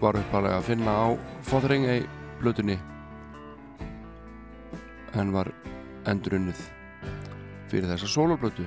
var 0.00 0.16
uppalega 0.16 0.62
að 0.62 0.70
finna 0.70 0.94
á 0.94 1.06
Fotheringay 1.44 2.06
plötunni. 2.40 2.78
En 5.18 5.34
var 5.34 5.50
endurunnið 6.08 6.60
fyrir 7.68 7.90
þessa 7.90 8.08
soloplötu 8.08 8.64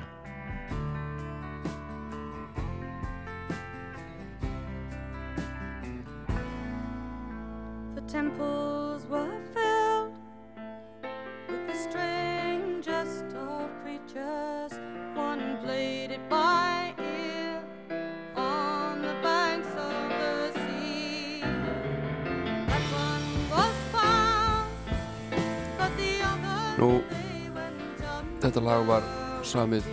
samið 29.51 29.87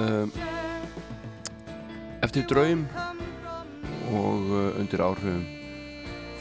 um, 0.00 0.30
eftir 2.24 2.46
draum 2.50 2.84
og 4.14 4.50
uh, 4.50 4.80
undir 4.80 5.02
áhrifum 5.04 5.44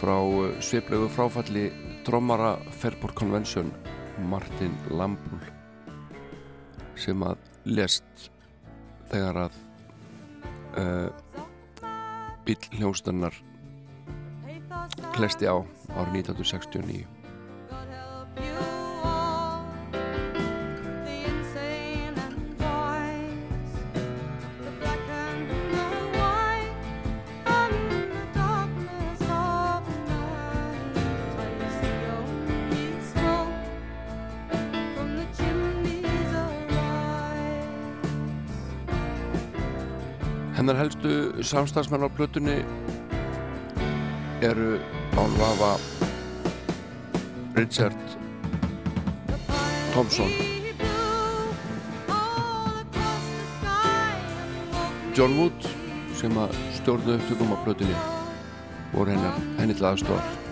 frá 0.02 0.16
uh, 0.18 0.50
sveiplegu 0.64 1.10
fráfalli 1.14 1.68
trommara 2.08 2.56
Fairport 2.82 3.16
Convention 3.20 3.70
Martin 4.30 4.74
Lambúl 4.90 5.42
sem 7.00 7.22
að 7.26 7.38
lest 7.70 8.30
þegar 9.12 9.46
að 9.46 9.60
uh, 10.82 11.10
bíl 12.48 12.60
hljónstunnar 12.80 13.38
klesti 15.14 15.46
á 15.46 15.62
árið 15.94 16.24
1969 16.26 17.23
samstagsmenn 41.44 42.08
á 42.08 42.10
plötunni 42.10 42.58
eru 44.42 44.80
án 45.18 45.32
vafa 45.40 45.72
Richard 47.56 47.98
Thompson 49.94 50.32
John 55.16 55.38
Wood 55.38 55.68
sem 56.18 56.38
að 56.38 56.56
stjórnu 56.80 57.18
upptökum 57.20 57.54
á 57.54 57.58
plötunni 57.66 58.00
voru 58.94 59.14
henni 59.14 59.76
til 59.76 59.92
aðstofar 59.92 60.43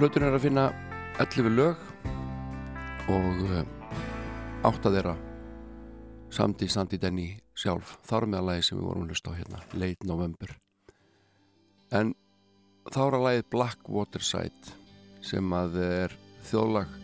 Á 0.00 0.08
plötunni 0.08 0.30
er 0.30 0.32
að 0.38 0.44
finna 0.46 0.62
11 1.20 1.50
lög 1.52 1.80
og 3.12 3.40
uh, 3.44 3.58
átta 4.64 4.88
þeirra 4.94 5.12
samt 6.32 6.64
í 6.64 6.68
Sandy 6.72 6.96
Denny 6.96 7.26
sjálf. 7.52 7.98
Þar 8.08 8.24
með 8.30 8.38
að 8.38 8.46
lagi 8.48 8.64
sem 8.64 8.78
við 8.78 8.86
vorum 8.86 9.04
að 9.04 9.12
hlusta 9.12 9.34
á 9.36 9.36
hérna 9.36 9.60
Late 9.82 10.08
November. 10.08 10.54
En 11.92 12.14
þá 12.88 12.98
er 13.02 13.18
að 13.18 13.26
lagið 13.26 13.44
Black 13.52 13.92
Waterside 13.92 14.72
sem 15.20 15.52
að 15.52 15.76
er 15.84 16.16
þjóðlag 16.48 16.96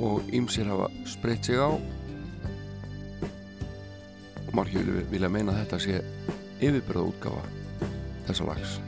og 0.00 0.32
ýmsir 0.32 0.72
hafa 0.72 0.88
spreitt 1.12 1.44
sig 1.44 1.60
á. 1.60 1.76
Og 4.46 4.50
margir 4.56 4.88
vilja, 5.12 5.28
meina 5.28 5.52
að 5.52 5.60
þetta 5.66 5.84
sé 5.90 6.00
yfirbyrða 6.64 7.06
útgáfa 7.12 7.44
þessa 8.30 8.48
lags 8.48 8.80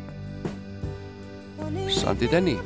Sandy 1.89 2.29
Denny 2.29 2.59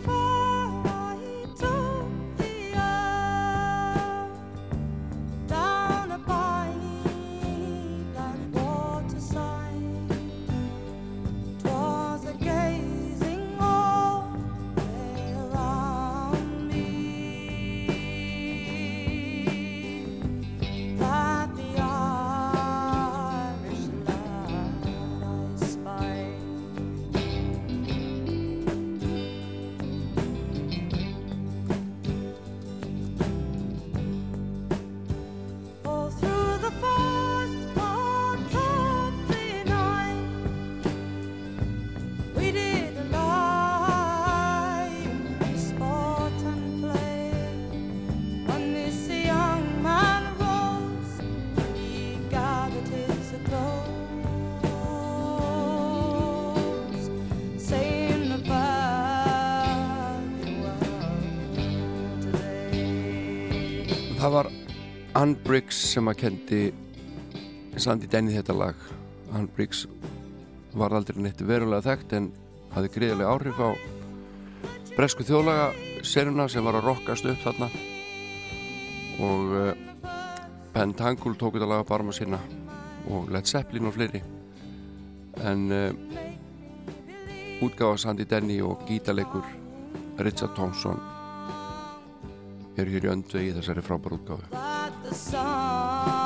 Ann 65.21 65.35
Briggs 65.45 65.77
sem 65.91 66.07
að 66.09 66.17
kendi 66.23 66.59
Sandy 67.77 68.07
Denny 68.09 68.33
þetta 68.33 68.55
lag. 68.57 68.85
Ann 69.37 69.51
Briggs 69.53 69.83
var 70.73 70.95
aldrei 70.97 71.19
neitt 71.21 71.43
verulega 71.45 71.85
þekkt 71.85 72.15
en 72.17 72.29
hafði 72.73 72.93
greiðilega 72.95 73.35
áhrif 73.35 73.61
á 73.61 73.69
bresku 74.95 75.27
þjóðlaga 75.29 75.67
seruna 76.09 76.47
sem 76.49 76.65
var 76.65 76.79
að 76.79 76.89
rockast 76.89 77.29
upp 77.29 77.45
þarna. 77.45 77.69
Og 79.21 79.53
uh, 79.59 79.75
Ben 80.73 80.97
Tangle 80.97 81.37
tók 81.37 81.59
þetta 81.59 81.69
lag 81.69 81.85
á 81.85 81.91
barma 81.93 82.17
sína 82.17 82.41
og 83.13 83.29
Led 83.35 83.51
Zeppelin 83.51 83.93
og 83.93 83.99
fleiri. 83.99 84.25
En 85.45 85.69
uh, 85.69 85.93
útgáfa 87.61 88.07
Sandy 88.07 88.25
Denny 88.25 88.63
og 88.65 88.89
gítaleikur 88.89 89.45
Richard 90.25 90.57
Thompson 90.57 90.97
eru 92.81 92.97
hér 92.97 93.13
í 93.13 93.49
í 93.51 93.57
þessari 93.59 93.85
frábæru 93.85 94.17
útgáfu. 94.23 94.49
But 94.49 94.70
the 95.11 95.17
sun 95.17 96.20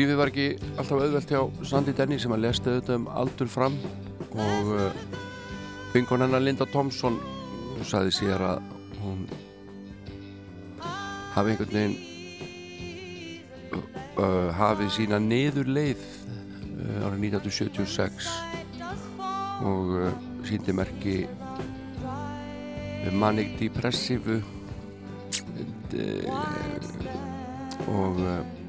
lífið 0.00 0.16
var 0.16 0.30
ekki 0.30 0.44
alltaf 0.78 0.96
auðvelt 0.96 1.28
hjá 1.28 1.40
Sandy 1.68 1.92
Denny 1.96 2.16
sem 2.20 2.32
að 2.32 2.44
lesta 2.46 2.70
auðvitað 2.70 2.96
um 2.96 3.08
aldur 3.20 3.48
fram 3.52 3.74
og 4.30 4.68
uh, 4.72 4.92
bingon 5.92 6.22
hennar 6.24 6.40
Linda 6.40 6.66
Thompson 6.70 7.18
saði 7.84 8.12
sér 8.14 8.40
að 8.46 8.60
hún 9.02 9.26
hafi 11.34 11.52
einhvern 11.52 11.74
veginn 11.74 11.96
uh, 13.74 13.82
uh, 14.22 14.48
hafið 14.56 14.90
sína 14.96 15.18
niður 15.20 15.68
leið 15.68 16.06
uh, 16.06 17.06
árið 17.08 17.20
1976 17.34 18.30
og 19.68 19.86
uh, 19.98 20.08
síndi 20.48 20.72
merki 20.76 21.16
manic 23.20 23.48
depressive 23.60 24.38
uh, 24.38 26.24
og 27.90 28.24
uh, 28.24 28.59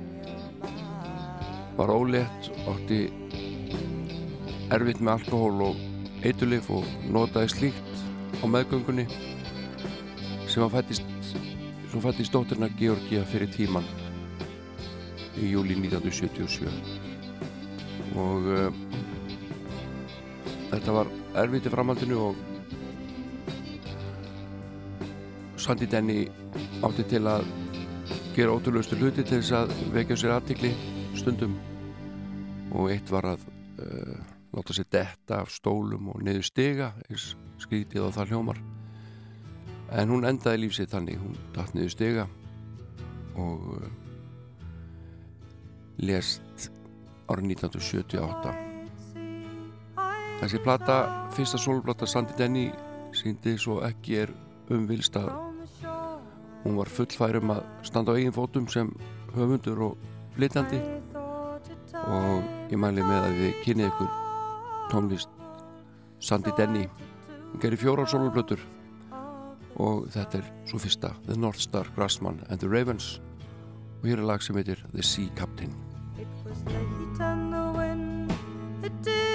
var 1.77 1.89
ólétt, 1.93 2.51
átti 2.67 2.99
erfitt 4.71 4.99
með 5.03 5.13
alkohól 5.17 5.61
og 5.69 5.75
eitulif 6.25 6.69
og 6.71 6.85
notaði 7.11 7.47
slíkt 7.51 7.91
á 8.39 8.45
meðgöngunni 8.47 9.05
sem 10.47 10.63
að 10.63 10.73
fættist 10.77 11.07
sem 11.91 12.03
fættist 12.03 12.33
dóttirna 12.35 12.69
Georgia 12.79 13.23
fyrir 13.27 13.49
tíman 13.51 13.87
í 15.41 15.51
júli 15.51 15.75
1977 15.79 16.71
og 18.21 18.41
uh, 18.51 18.69
þetta 20.71 20.91
var 20.95 21.07
erfitt 21.43 21.67
í 21.67 21.73
framhaldinu 21.73 22.17
og 22.29 22.35
Sandy 25.61 25.87
Denny 25.89 26.19
átti 26.85 27.03
til 27.11 27.23
að 27.29 27.43
gera 28.35 28.55
ótrúleustu 28.55 28.95
hluti 29.01 29.23
til 29.23 29.39
þess 29.41 29.53
að 29.59 29.67
vekja 29.93 30.15
sér 30.17 30.37
aðtikli 30.37 30.71
stundum. 31.21 31.55
Og 32.75 32.91
eitt 32.93 33.09
var 33.11 33.29
að 33.33 33.47
uh, 33.83 34.19
láta 34.55 34.75
sér 34.75 34.89
detta 34.91 35.41
af 35.41 35.53
stólum 35.53 36.11
og 36.13 36.21
niður 36.25 36.45
stiga 36.47 36.91
eins 37.07 37.31
skrítið 37.61 38.09
á 38.09 38.15
það 38.17 38.33
hljómar. 38.33 38.61
En 39.91 40.11
hún 40.11 40.27
endaði 40.27 40.65
lífsið 40.65 40.91
þannig 40.93 41.19
hún 41.21 41.39
datt 41.55 41.75
niður 41.75 41.95
stiga 41.95 42.27
og 43.39 43.71
uh, 43.77 43.87
lést 46.01 46.71
árið 47.31 47.53
1978 47.55 48.53
þessi 50.41 50.59
plata 50.63 50.95
fyrsta 51.35 51.59
sólplata 51.61 52.07
Sandy 52.09 52.33
Denny 52.37 52.65
síndi 53.13 53.53
svo 53.61 53.79
ekki 53.85 54.17
er 54.23 54.31
umvilst 54.73 55.19
að 55.19 55.29
hún 56.63 56.79
var 56.79 56.89
fullfærum 56.89 57.53
að 57.53 57.61
standa 57.85 58.15
á 58.15 58.17
eigin 58.17 58.35
fótum 58.35 58.67
sem 58.71 58.89
höfundur 59.35 59.83
og 59.91 60.09
flytjandi 60.35 60.81
og 62.07 62.71
ég 62.71 62.79
mæli 62.79 63.03
með 63.05 63.27
að 63.27 63.39
við 63.39 63.63
kynnið 63.65 63.89
ykkur 63.91 64.11
tónlist 64.91 65.29
Sandy 66.21 66.53
Denny. 66.57 66.85
Hún 67.51 67.61
gerir 67.63 67.81
fjórar 67.81 68.09
soloplötur 68.09 68.61
og 69.81 70.07
þetta 70.13 70.41
er 70.41 70.51
svo 70.69 70.81
fyrsta 70.81 71.13
The 71.25 71.37
North 71.39 71.61
Star, 71.61 71.87
Grassman 71.95 72.41
and 72.49 72.59
the 72.61 72.69
Ravens. 72.69 73.19
Og 74.01 74.09
hér 74.09 74.21
er 74.21 74.29
lag 74.29 74.43
sem 74.43 74.57
heitir 74.57 74.81
The 74.93 75.03
Sea 75.03 75.29
Captain. 75.37 75.73
It 76.19 76.27
was 76.45 76.63
late 76.65 77.23
and 77.23 77.53
the 77.53 77.65
wind 77.77 78.31
it 78.83 78.93
did 79.03 79.30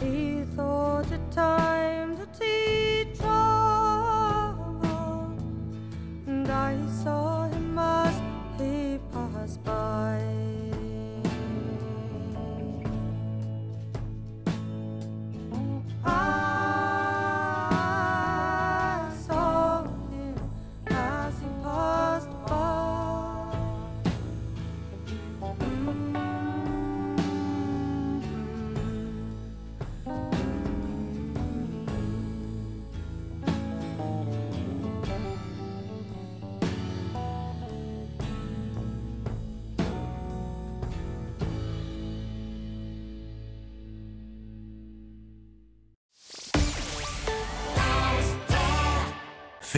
He 0.00 0.44
thought 0.56 1.12
it 1.12 1.20
time. 1.30 1.69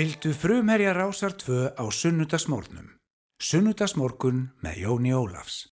Fyldu 0.03 0.33
frumherja 0.35 0.93
rásar 0.93 1.33
tvö 1.33 1.71
á 1.79 1.85
sunnudagsmórnum. 1.87 2.89
Sunnudagsmórkun 3.39 4.51
með 4.59 4.77
Jóni 4.83 5.13
Ólafs. 5.15 5.72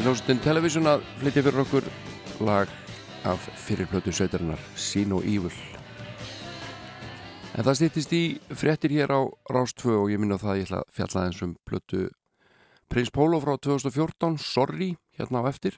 ætti 0.00 0.08
hljómsveitin 0.08 0.38
Television 0.40 0.86
að 0.88 1.02
flytja 1.20 1.42
fyrir 1.44 1.60
okkur 1.60 1.86
lag 2.46 2.70
af 3.28 3.42
fyrirblötu 3.66 4.14
sveitarinnar 4.16 4.60
Sín 4.72 5.12
og 5.12 5.26
Ívul 5.28 5.52
en 7.52 7.66
það 7.66 7.76
stýttist 7.76 8.14
í 8.16 8.22
frettir 8.48 8.94
hér 8.96 9.12
á 9.12 9.20
Rástfö 9.52 9.98
og 9.98 10.08
ég 10.08 10.22
minna 10.22 10.40
það 10.40 10.52
að 10.54 10.60
ég 10.60 10.70
ætla 10.70 10.80
að 10.80 10.96
fjalla 10.96 11.26
eins 11.26 11.42
um 11.44 11.52
blötu 11.68 12.06
Prins 12.88 13.12
Pólo 13.12 13.42
frá 13.44 13.58
2014 13.60 14.40
Sorry, 14.40 14.94
hérna 15.18 15.44
á 15.44 15.52
eftir. 15.52 15.76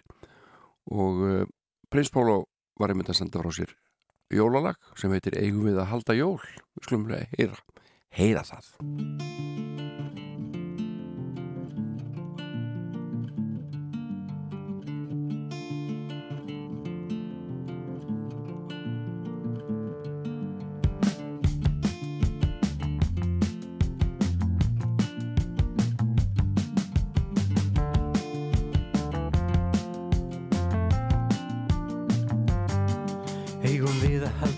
Og 0.86 1.26
eh, 1.26 1.46
Prins 1.90 2.12
Pólo 2.14 2.44
var 2.78 2.94
einmitt 2.94 3.10
að 3.10 3.24
senda 3.24 3.42
frá 3.42 3.50
sér 3.50 3.74
jólalag 4.30 4.78
sem 4.94 5.10
heitir 5.10 5.40
Eigum 5.40 5.66
við 5.66 5.82
að 5.82 5.90
halda 5.96 6.20
jól? 6.20 6.38
Við 6.78 6.86
skulum 6.86 7.10
heyra, 7.10 7.58
heyra 8.14 8.46
það. 8.46 9.90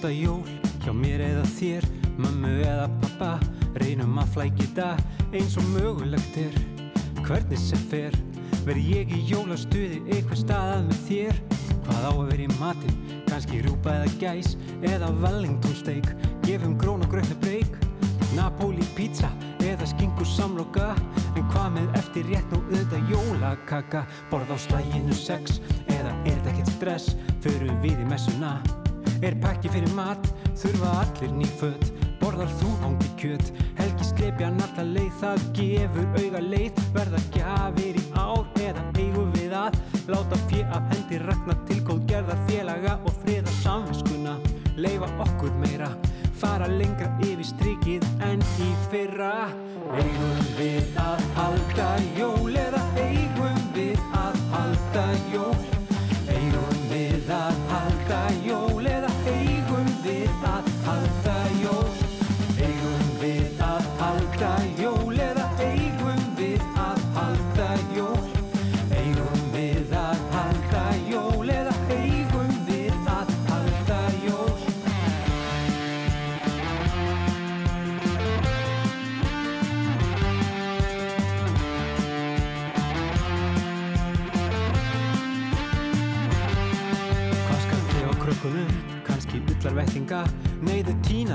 Halda 0.04 0.20
jól 0.20 0.42
hjá 0.84 0.92
mér 0.92 1.22
eða 1.24 1.44
þér, 1.56 1.84
mömmu 2.20 2.48
eða 2.60 2.88
pappa 3.00 3.28
reynum 3.80 4.18
að 4.20 4.34
flækita 4.34 4.90
eins 5.32 5.54
og 5.56 5.64
mögulegt 5.72 6.36
er. 6.36 6.58
Hvernig 7.24 7.56
sem 7.62 7.80
fer 7.88 8.12
verð 8.66 8.90
ég 8.90 9.14
í 9.16 9.22
jólastuði 9.30 10.02
einhver 10.12 10.36
staðað 10.36 10.84
með 10.90 11.00
þér. 11.06 11.40
Hvað 11.86 12.04
á 12.04 12.12
að 12.12 12.20
vera 12.34 12.44
í 12.44 12.58
matinn, 12.58 13.00
kannski 13.30 13.62
rjúpa 13.64 13.96
eða 13.96 14.12
gæs 14.20 14.52
eða 14.90 15.10
Wellington 15.24 15.80
steak 15.80 16.12
gefum 16.44 16.76
grón 16.76 17.08
og 17.08 17.16
grönu 17.16 17.40
breyk 17.40 17.80
Napoli 18.36 18.84
pizza 18.98 19.32
eða 19.64 19.88
skingu 19.88 20.28
samloka. 20.28 20.92
En 21.32 21.48
hvað 21.48 21.78
með 21.78 22.00
eftir 22.02 22.28
rétt 22.28 22.52
nú 22.52 22.60
auðvitað 22.68 23.12
jólakaka? 23.16 24.04
Borð 24.28 24.52
á 24.52 24.56
slæginu 24.68 25.16
sex 25.16 25.62
eða 25.88 26.12
er 26.12 26.34
þetta 26.34 26.56
ekkert 26.58 26.74
stress? 26.76 27.12
Förum 27.40 27.78
við 27.80 28.04
í 28.04 28.10
messuna 28.12 28.58
er 29.24 29.36
pakki 29.40 29.70
fyrir 29.72 29.92
mat 29.96 30.26
þurfa 30.60 30.90
allir 31.02 31.32
ný 31.38 31.46
föt. 31.60 31.90
Borðar 32.20 32.50
þú 32.60 32.70
hangi 32.82 33.10
kjöt 33.20 33.50
helgi 33.78 34.08
skleipjan 34.08 34.60
alltaf 34.64 34.88
leið. 34.88 35.12
Það 35.20 35.44
gefur 35.58 36.18
auga 36.22 36.42
leið 36.44 36.80
verða 36.96 37.20
gjafir 37.36 38.00
í 38.00 38.04
ár 38.20 38.44
eða 38.64 38.84
eigum 39.00 39.30
við 39.36 39.54
að 39.60 39.78
láta 40.12 40.40
fjö 40.48 40.64
af 40.76 40.90
hendi 40.92 41.20
ragna 41.24 41.56
til 41.68 41.80
góð 41.86 42.02
gerðar 42.10 42.42
félaga 42.48 42.98
og 43.04 43.16
friða 43.22 43.56
samvinskuna 43.62 44.38
leifa 44.76 45.08
okkur 45.26 45.54
meira 45.62 45.92
fara 46.40 46.66
lengra 46.68 47.08
yfir 47.24 47.46
strikið 47.46 48.08
en 48.28 48.42
í 48.60 48.72
fyrra. 48.90 49.48
Eigum 49.94 50.42
við 50.58 50.98
að 51.00 51.22
halda 51.38 51.92
jól 52.18 52.58
eða 52.66 52.82
eigum 53.04 53.62
við 53.76 54.02
að 54.24 54.42
halda 54.56 55.06
jól 55.32 55.73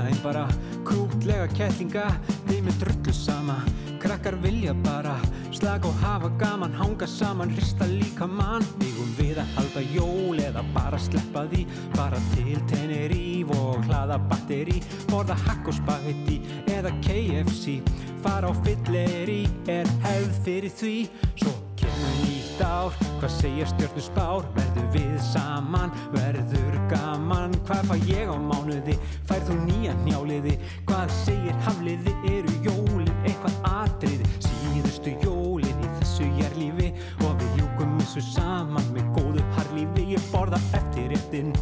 Þeim 0.06 0.18
bara, 0.24 0.46
krútlega 0.86 1.46
kettlinga 1.54 2.06
Þeim 2.48 2.70
er 2.70 2.80
drullu 2.82 3.14
sama, 3.14 3.58
krakkar 4.02 4.38
vilja 4.44 4.74
bara 4.86 5.16
Slag 5.54 5.84
og 5.84 5.96
hafa 6.00 6.30
gaman, 6.40 6.72
hanga 6.78 7.06
saman, 7.10 7.50
hrista 7.50 7.84
líka 7.90 8.28
mann. 8.30 8.64
Eigum 8.80 9.10
við 9.18 9.40
að 9.42 9.56
halda 9.56 9.82
jól 9.92 10.38
eða 10.40 10.62
bara 10.76 11.00
sleppa 11.00 11.44
því? 11.50 11.64
Bara 11.96 12.20
til 12.34 12.60
Tenerife 12.70 13.58
og 13.58 13.82
hlaða 13.88 14.20
batteri 14.30 14.78
Borða 15.10 15.36
hakk 15.46 15.72
og 15.72 15.80
spagetti 15.82 16.38
eða 16.70 16.94
KFC 17.04 17.80
Fara 18.22 18.48
á 18.48 18.54
fylleri 18.64 19.46
er 19.68 19.88
hefð 20.04 20.44
fyrir 20.44 20.76
því. 20.76 20.94
Svo 21.40 21.54
kemur 21.80 22.39
nýtt 22.60 22.68
ár, 22.68 22.92
hvað 23.20 23.32
segja 23.32 23.66
stjórnur 23.66 24.04
spár? 24.04 24.44
Verður 24.54 24.88
við 24.92 25.20
saman, 25.32 25.92
verður 26.12 26.76
gaman? 26.90 27.54
Hvað 27.64 27.88
fæ 27.88 27.96
ég 28.08 28.28
á 28.28 28.36
mánuði? 28.36 28.96
Fær 29.28 29.40
þú 29.48 29.56
nýja 29.64 29.94
hnjáliði? 30.02 30.58
Hvað 30.88 31.12
segir 31.24 31.56
hafliði, 31.64 32.12
eru 32.28 32.52
jólin 32.66 33.12
eitthvað 33.24 33.56
atriði, 33.64 34.28
síðustu 34.44 35.14
jólin 35.24 35.80
í 35.80 35.92
þessu 36.00 36.28
jærlífi 36.40 36.92
og 37.24 37.40
við 37.40 37.56
ljúkum 37.60 37.96
þessu 38.02 38.26
saman 38.28 38.92
með 38.92 39.08
góðu 39.16 39.46
harlífi, 39.56 40.10
ég 40.12 40.28
borða 40.32 40.60
eftir 40.76 41.08
réttin 41.14 41.54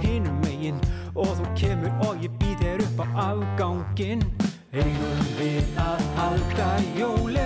hinum 0.00 0.40
megin. 0.40 0.80
Og 1.12 1.28
þú 1.36 1.52
kemur 1.60 2.08
og 2.08 2.24
ég 2.24 2.32
býð 2.40 2.64
þér 2.64 2.86
upp 2.86 3.04
á 3.04 3.06
afgangin 3.28 4.24
eigum 4.72 5.26
við 5.36 5.76
að 5.76 6.06
halda 6.16 6.70
jól 6.96 7.42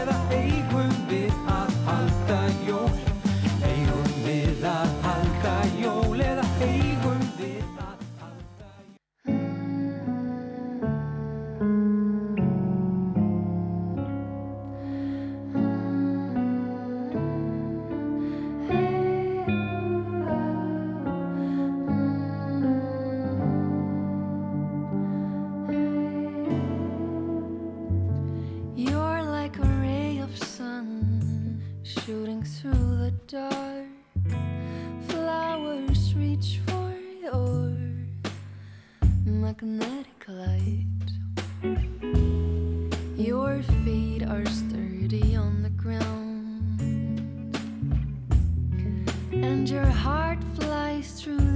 dark. 33.27 33.87
Flowers 35.09 36.15
reach 36.15 36.61
for 36.67 36.95
your 37.21 37.77
magnetic 39.25 40.29
light. 40.29 40.85
Your 43.17 43.63
feet 43.85 44.23
are 44.23 44.47
sturdy 44.47 45.35
on 45.35 45.63
the 45.65 45.71
ground, 45.71 46.81
and 49.33 49.69
your 49.69 49.87
heart 49.87 50.39
flies 50.55 51.21
through 51.21 51.56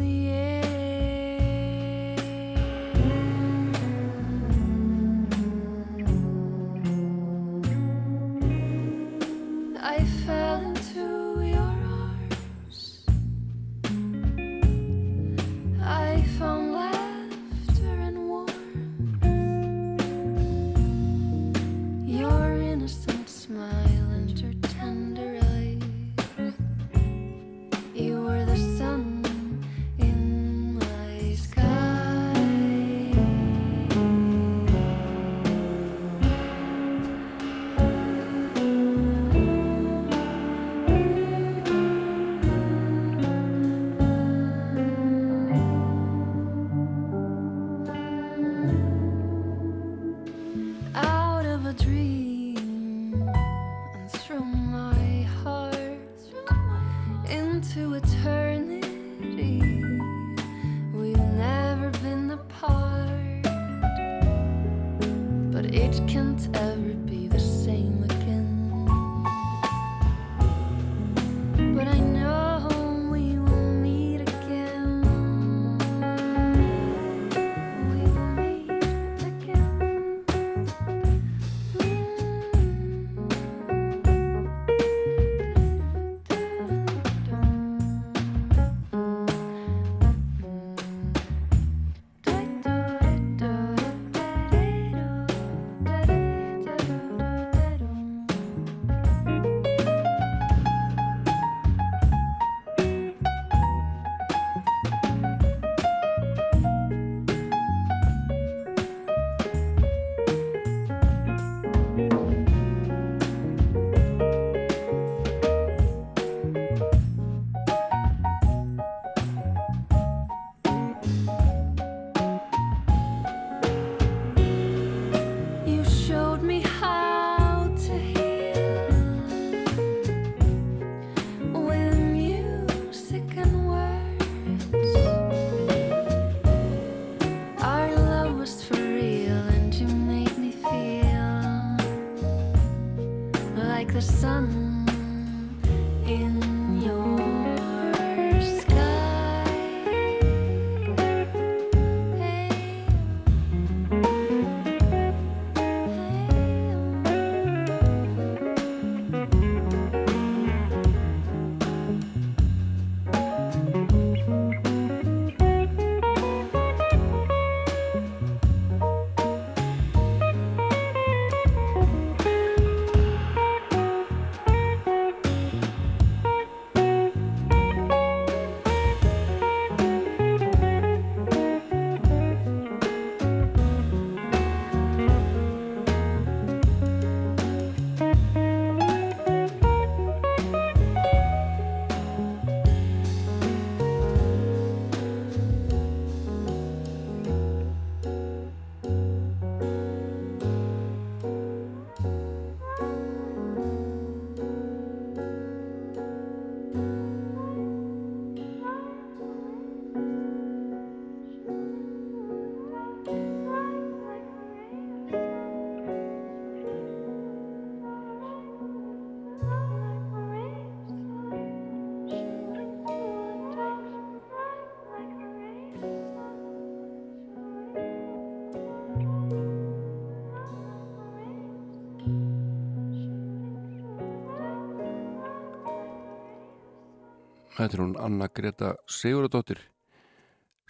Þetta 237.60 237.76
er 237.76 237.80
hún 237.82 237.96
Anna 238.00 238.26
Greta 238.32 238.68
Sigurðardóttir 238.88 239.58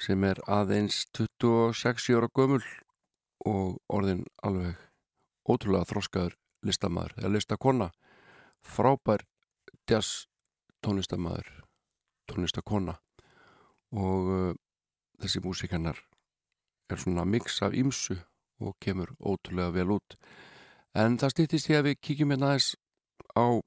sem 0.02 0.24
er 0.26 0.40
aðeins 0.50 1.04
26 1.14 2.08
ára 2.18 2.26
gömul 2.34 2.64
og 3.46 3.76
orðin 3.86 4.24
alveg 4.42 4.80
ótrúlega 5.46 5.86
þróskaður 5.86 6.34
listamæður 6.66 7.14
eða 7.20 7.32
listakonna 7.36 7.88
frábær 8.66 9.22
jazz 9.86 10.26
tónlistamæður 10.82 11.52
tónlistakonna 12.26 12.98
og 13.94 14.34
uh, 14.34 14.52
þessi 15.22 15.46
músikennar 15.46 16.02
er 16.90 16.98
svona 16.98 17.22
mix 17.22 17.62
af 17.62 17.70
ímsu 17.70 18.18
og 18.58 18.74
kemur 18.82 19.14
ótrúlega 19.22 19.76
vel 19.78 19.94
út. 20.00 20.18
En 20.98 21.22
það 21.22 21.36
stýttist 21.36 21.70
því 21.70 21.78
að 21.78 21.92
við 21.92 22.00
kíkjum 22.02 22.34
hérna 22.34 22.50
aðeins 22.50 22.72
á 23.38 23.62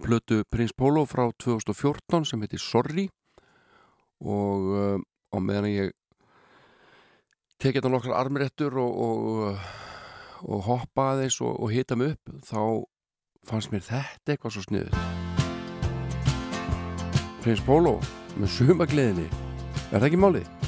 plötu 0.00 0.42
Prins 0.48 0.72
Pólo 0.72 1.04
frá 1.06 1.28
2014 1.42 2.24
sem 2.30 2.40
heitir 2.44 2.62
Sorry. 2.62 3.08
Og 4.22 4.70
eh, 4.78 4.98
á 5.32 5.36
meðan 5.42 5.68
ég 5.72 5.92
tekið 7.62 7.78
þetta 7.78 7.88
hérna 7.88 7.96
nokkar 7.96 8.16
armréttur 8.18 8.78
og, 8.82 8.96
og, 9.06 9.68
og 10.50 10.64
hoppaði 10.66 11.28
þess 11.28 11.44
og, 11.46 11.52
og 11.62 11.74
hita 11.74 11.98
mig 11.98 12.16
upp 12.16 12.34
þá 12.48 12.62
fannst 13.46 13.74
mér 13.74 13.86
þetta 13.86 14.34
eitthvað 14.34 14.56
svo 14.56 14.64
sniður 14.66 14.98
Prins 17.42 17.62
Pólo 17.66 17.96
með 18.38 18.52
sumagliðinni 18.56 19.28
er 19.28 20.00
það 20.00 20.10
ekki 20.10 20.22
málið? 20.24 20.61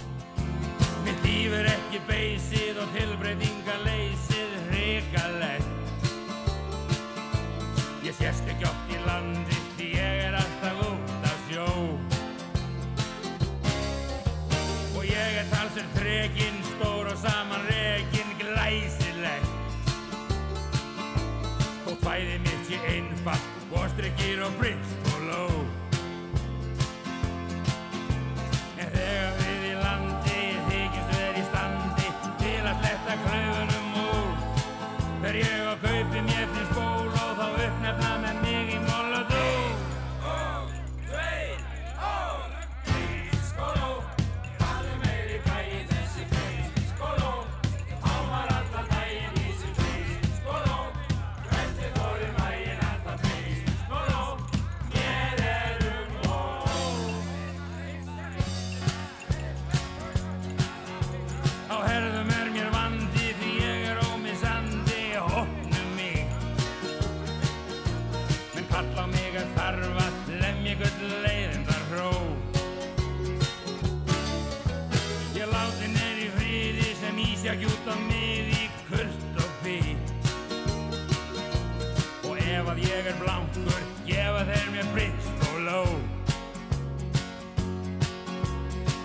gefa 84.05 84.43
þeir 84.49 84.67
mér 84.75 84.89
frist 84.93 85.45
og 85.49 85.61
ló 85.65 85.83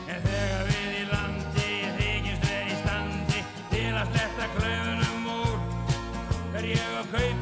En 0.10 0.20
þegar 0.26 0.64
við 0.70 0.89
í 1.00 1.06
landi 1.12 1.70
þykist 2.00 2.47
verið 2.50 2.74
í 2.74 2.80
standi 2.82 3.43
til 3.72 3.93
að 3.93 4.12
sletta 4.12 4.50
klöfunum 4.58 5.30
úr 5.38 5.56
er 6.60 6.70
ég 6.74 6.97
að 7.00 7.14
kaupa 7.14 7.39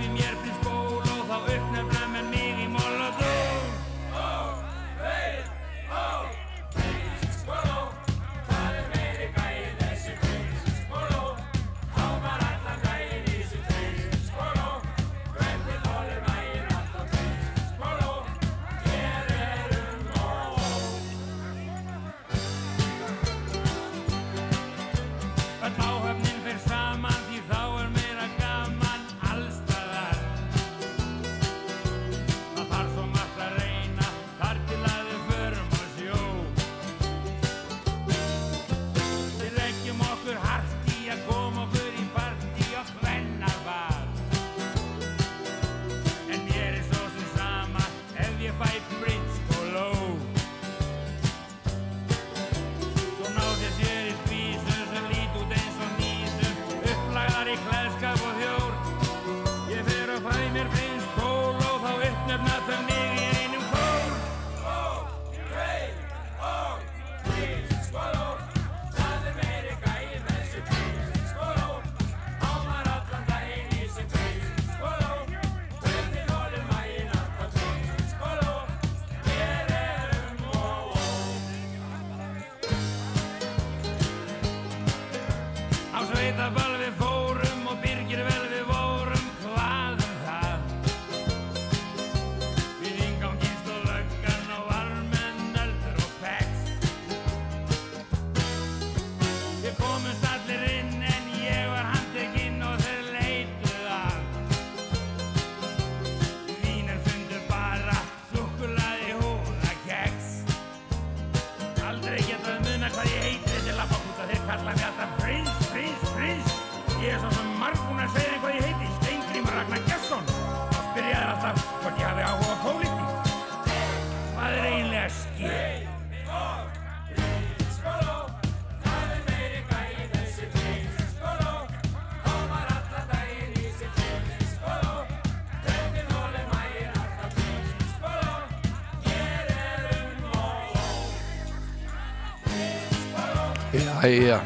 Æja 144.08 144.40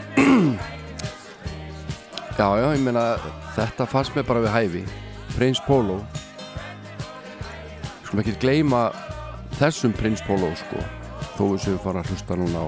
Já, 2.37 2.47
já, 2.57 2.73
ég 2.73 2.81
meina 2.81 3.17
þetta 3.53 3.85
fannst 3.85 4.15
mér 4.15 4.23
bara 4.25 4.41
við 4.41 4.53
hæfi. 4.55 4.81
Prins 5.35 5.59
Pólo 5.67 5.99
Ég 6.01 6.07
skulum 8.07 8.21
ekki 8.23 8.33
gleyma 8.41 8.79
þessum 9.59 9.93
Prins 9.93 10.23
Pólo 10.25 10.49
sko. 10.57 10.79
Þó 11.35 11.43
við 11.43 11.59
séum 11.65 11.83
fara 11.83 12.01
að 12.01 12.09
hlusta 12.09 12.33
núna 12.39 12.59
á 12.65 12.67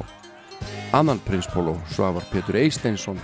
annan 0.94 1.24
Prins 1.26 1.50
Pólo, 1.50 1.74
svo 1.90 2.06
að 2.06 2.16
var 2.20 2.26
Petur 2.30 2.58
Eisteinsson 2.62 3.18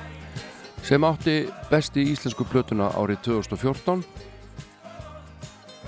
sem 0.81 1.05
átti 1.05 1.45
besti 1.69 2.01
íslensku 2.09 2.43
blötuna 2.49 2.89
árið 2.97 3.21
2014 3.27 4.01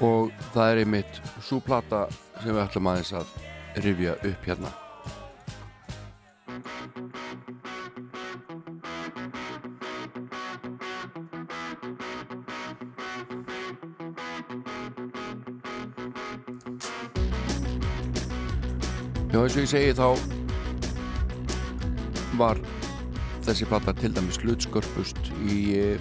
og 0.06 0.30
það 0.54 0.68
er 0.68 0.78
einmitt 0.84 1.14
súplata 1.42 2.06
sem 2.44 2.54
við 2.54 2.64
ætlum 2.68 2.90
aðeins 2.94 3.14
að 3.24 3.28
rifja 3.82 4.14
upp 4.22 4.42
hérna. 4.46 4.70
Eins 19.52 19.58
og 19.58 19.66
ég 19.66 19.72
segi 19.72 19.94
þá 19.98 20.08
var 22.40 22.60
þessi 23.44 23.66
plata 23.68 23.92
til 23.98 24.14
dæmis 24.16 24.38
hlutskörpust 24.40 25.18
í 25.52 25.58
eh, 25.76 26.00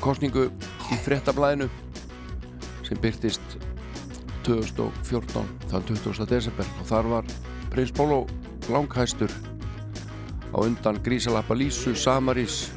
kostningu 0.00 0.46
í 0.48 0.96
frettablaðinu 1.04 1.66
sem 2.86 3.00
byrtist 3.02 3.58
2014 4.48 5.44
þann 5.68 5.86
20. 5.90 6.24
desember. 6.30 6.70
Og 6.80 6.88
þar 6.88 7.10
var 7.12 7.28
Prins 7.74 7.92
Pólo 7.92 8.22
langhæstur 8.72 9.32
á 10.54 10.58
undan 10.64 11.02
Grísalappa 11.04 11.56
Lísu, 11.58 11.92
Samarís 11.92 12.70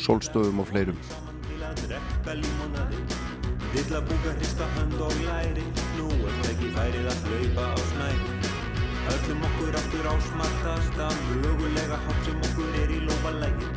Solstöðum 0.00 0.64
og 0.64 0.70
fleirum. 0.72 1.00
Vill 3.72 3.92
að 3.92 4.08
búka 4.08 4.36
hrista 4.38 4.68
hönd 4.78 5.00
og 5.04 5.18
læri. 5.26 5.66
Nú 5.98 6.08
er 6.12 6.54
ekki 6.54 6.72
færið 6.76 7.12
að 7.12 7.28
hlaupa 7.28 7.74
á 7.76 7.78
snæri 7.92 8.41
Öllum 9.12 9.42
okkur 9.48 9.74
aftur 9.80 10.06
á 10.08 10.14
smartasta 10.28 11.06
Mögulega 11.42 11.98
hátt 12.04 12.24
sem 12.24 12.38
okkur 12.48 12.76
er 12.82 12.92
í 12.96 13.00
lófa 13.04 13.32
lægi 13.42 13.68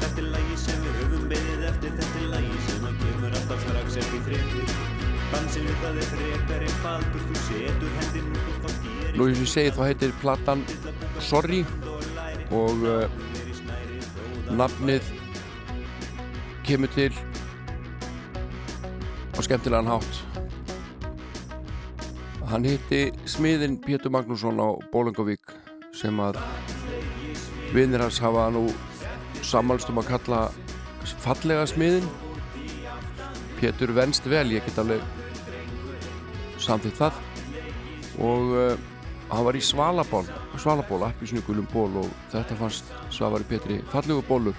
Þetta 0.00 0.22
er 0.22 0.28
lægi 0.34 0.58
sem 0.64 0.84
við 0.84 0.98
höfum 1.00 1.24
beðið 1.32 1.64
eftir 1.70 1.96
Þetta 1.98 2.20
er 2.20 2.28
lægi 2.34 2.60
sem 2.68 2.86
að 2.90 3.02
kemur 3.02 3.36
alltaf 3.40 3.64
strax 3.66 3.98
eftir 4.04 4.24
fréttir 4.28 4.74
Dansin 5.32 5.66
við 5.66 5.82
það 5.82 6.00
er 6.02 6.08
frekar 6.12 6.66
en 6.68 6.76
faldur 6.84 7.26
Þú 7.26 7.42
setur 7.48 7.98
hendin 7.98 8.30
út 8.30 8.46
og 8.46 8.62
þá 8.62 8.70
gerir 8.86 9.18
Nú 9.18 9.28
eins 9.28 9.42
og 9.42 9.44
ég 9.46 9.52
segi 9.56 9.74
þá 9.76 9.82
heitir 9.88 10.16
platan 10.22 10.64
Sorry 11.30 11.64
og 12.50 12.82
uh, 12.82 13.04
nafnið 14.58 15.12
kemur 16.66 16.90
til 16.94 17.12
á 19.34 19.38
skemmtilegan 19.42 19.90
hátt 19.90 20.29
hann 22.50 22.66
hitti 22.66 23.12
smiðin 23.30 23.76
Pétur 23.78 24.10
Magnússon 24.10 24.58
á 24.58 24.74
Bólengavík 24.90 25.52
sem 25.94 26.16
að 26.18 26.40
vinnir 27.70 28.02
hans 28.02 28.18
hafa 28.18 28.48
nú 28.50 28.64
sammálst 29.46 29.90
um 29.92 30.00
að 30.02 30.08
kalla 30.10 30.40
fallega 31.22 31.68
smiðin 31.70 32.06
Pétur 33.60 33.92
venst 33.94 34.26
vel, 34.26 34.48
ég 34.50 34.64
get 34.66 34.78
alveg 34.80 35.02
samþýtt 36.60 36.96
það. 36.96 37.18
Og 38.24 38.54
uh, 38.56 38.78
hann 39.30 39.46
var 39.46 39.56
í 39.56 39.62
Svalaból 39.64 40.24
Svalaból, 40.58 41.04
appisnugulum 41.06 41.68
ból 41.70 42.02
og 42.02 42.08
þetta 42.32 42.56
fannst 42.58 42.90
Svavari 43.14 43.46
Pétri 43.48 43.78
fallegu 43.92 44.24
bólur 44.26 44.56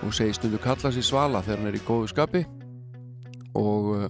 og 0.00 0.16
segi 0.16 0.34
stundu 0.36 0.58
kalla 0.60 0.90
sér 0.90 1.06
Svala 1.06 1.44
þegar 1.44 1.60
hann 1.60 1.70
er 1.70 1.78
í 1.78 1.84
góðu 1.86 2.10
skapi. 2.10 2.42
Og 3.60 3.92
uh, 3.94 4.08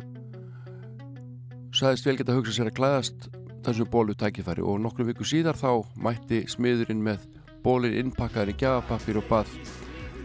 sagðist 1.70 2.06
vel 2.08 2.16
geta 2.18 2.34
hugsa 2.34 2.54
sér 2.56 2.70
að 2.70 2.78
klæðast 2.78 3.28
þessu 3.64 3.84
bólu 3.90 4.16
tækifæri 4.18 4.64
og 4.66 4.80
nokkru 4.82 5.06
viku 5.06 5.26
síðar 5.26 5.58
þá 5.58 5.84
mætti 6.02 6.42
smiðurinn 6.50 7.02
með 7.04 7.26
bólin 7.62 7.94
innpakkaðin 8.00 8.54
í 8.54 8.58
gjafapapir 8.58 9.20
og 9.20 9.28
bað 9.30 9.52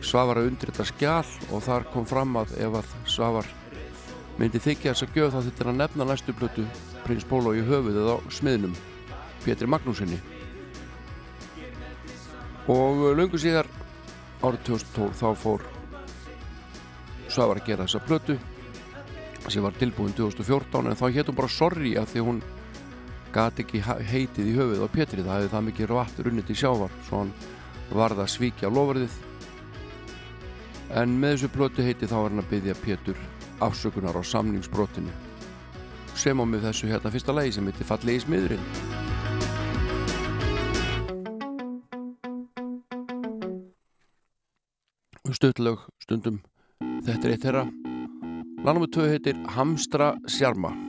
Svavar 0.06 0.38
að 0.42 0.50
undrita 0.52 0.86
skjál 0.86 1.26
og 1.54 1.64
þar 1.66 1.86
kom 1.94 2.06
fram 2.06 2.36
að 2.42 2.56
ef 2.62 2.80
að 2.82 2.96
Svavar 3.10 3.48
myndi 4.40 4.62
þykja 4.62 4.94
þess 4.94 5.06
að 5.06 5.16
gjöð 5.18 5.32
þá 5.34 5.40
þetta 5.48 5.64
er 5.64 5.70
að 5.72 5.80
nefna 5.82 6.08
næstu 6.10 6.36
blötu 6.38 6.66
Prins 7.06 7.28
Pólo 7.30 7.54
í 7.56 7.64
höfuðið 7.66 8.10
á 8.10 8.18
smiðnum 8.34 8.76
Pétri 9.46 9.70
Magnúsinni 9.70 10.20
og 12.72 13.06
löngu 13.18 13.40
síðar 13.42 13.70
árið 14.42 14.66
2012 14.72 15.22
þá 15.22 15.30
fór 15.44 15.70
Svavar 17.30 17.62
að 17.62 17.70
gera 17.70 17.86
þessa 17.86 18.06
blötu 18.10 18.40
sem 19.50 19.64
var 19.64 19.76
tilbúin 19.78 20.14
2014 20.18 20.90
en 20.90 20.98
þá 20.98 21.06
héttum 21.14 21.38
bara 21.38 21.52
Sorry 21.52 21.94
að 22.00 22.14
því 22.14 22.24
hún 22.26 22.42
gati 23.36 23.66
ekki 23.66 23.82
heitið 23.84 24.50
í 24.50 24.56
höfuð 24.56 24.84
á 24.84 24.90
Pétri. 24.90 25.24
Það 25.24 25.38
hefði 25.38 25.52
það 25.54 25.66
mikið 25.70 25.94
vatn 25.98 26.26
runnið 26.26 26.50
til 26.50 26.58
sjávar 26.62 27.00
svo 27.08 27.22
hann 27.22 27.34
varða 27.92 28.26
að 28.26 28.34
svíkja 28.34 28.72
lofverðið 28.74 29.18
en 30.96 31.16
með 31.20 31.36
þessu 31.36 31.52
blötu 31.54 31.86
heiti 31.86 32.10
þá 32.10 32.16
var 32.18 32.30
hann 32.32 32.44
að 32.44 32.52
byggja 32.54 32.78
Pétur 32.82 33.24
afsökunar 33.66 34.18
á 34.18 34.24
samningsbrotinu. 34.24 35.12
Sem 36.16 36.40
á 36.40 36.46
með 36.48 36.70
þessu 36.70 36.90
hérna 36.90 37.12
fyrsta 37.12 37.36
lagi 37.36 37.56
sem 37.56 37.68
heitir 37.68 37.88
Fallegi 37.88 38.24
smiðurinn. 38.24 38.70
Stuttlög 45.36 45.82
stundum. 46.00 46.40
Þetta 47.04 47.28
er 47.28 47.34
eitt 47.36 47.44
þeirra 47.44 47.85
Lánum 48.66 48.88
2 48.90 49.10
heitir 49.12 49.36
Hamstra 49.56 50.18
Sjarma 50.26 50.85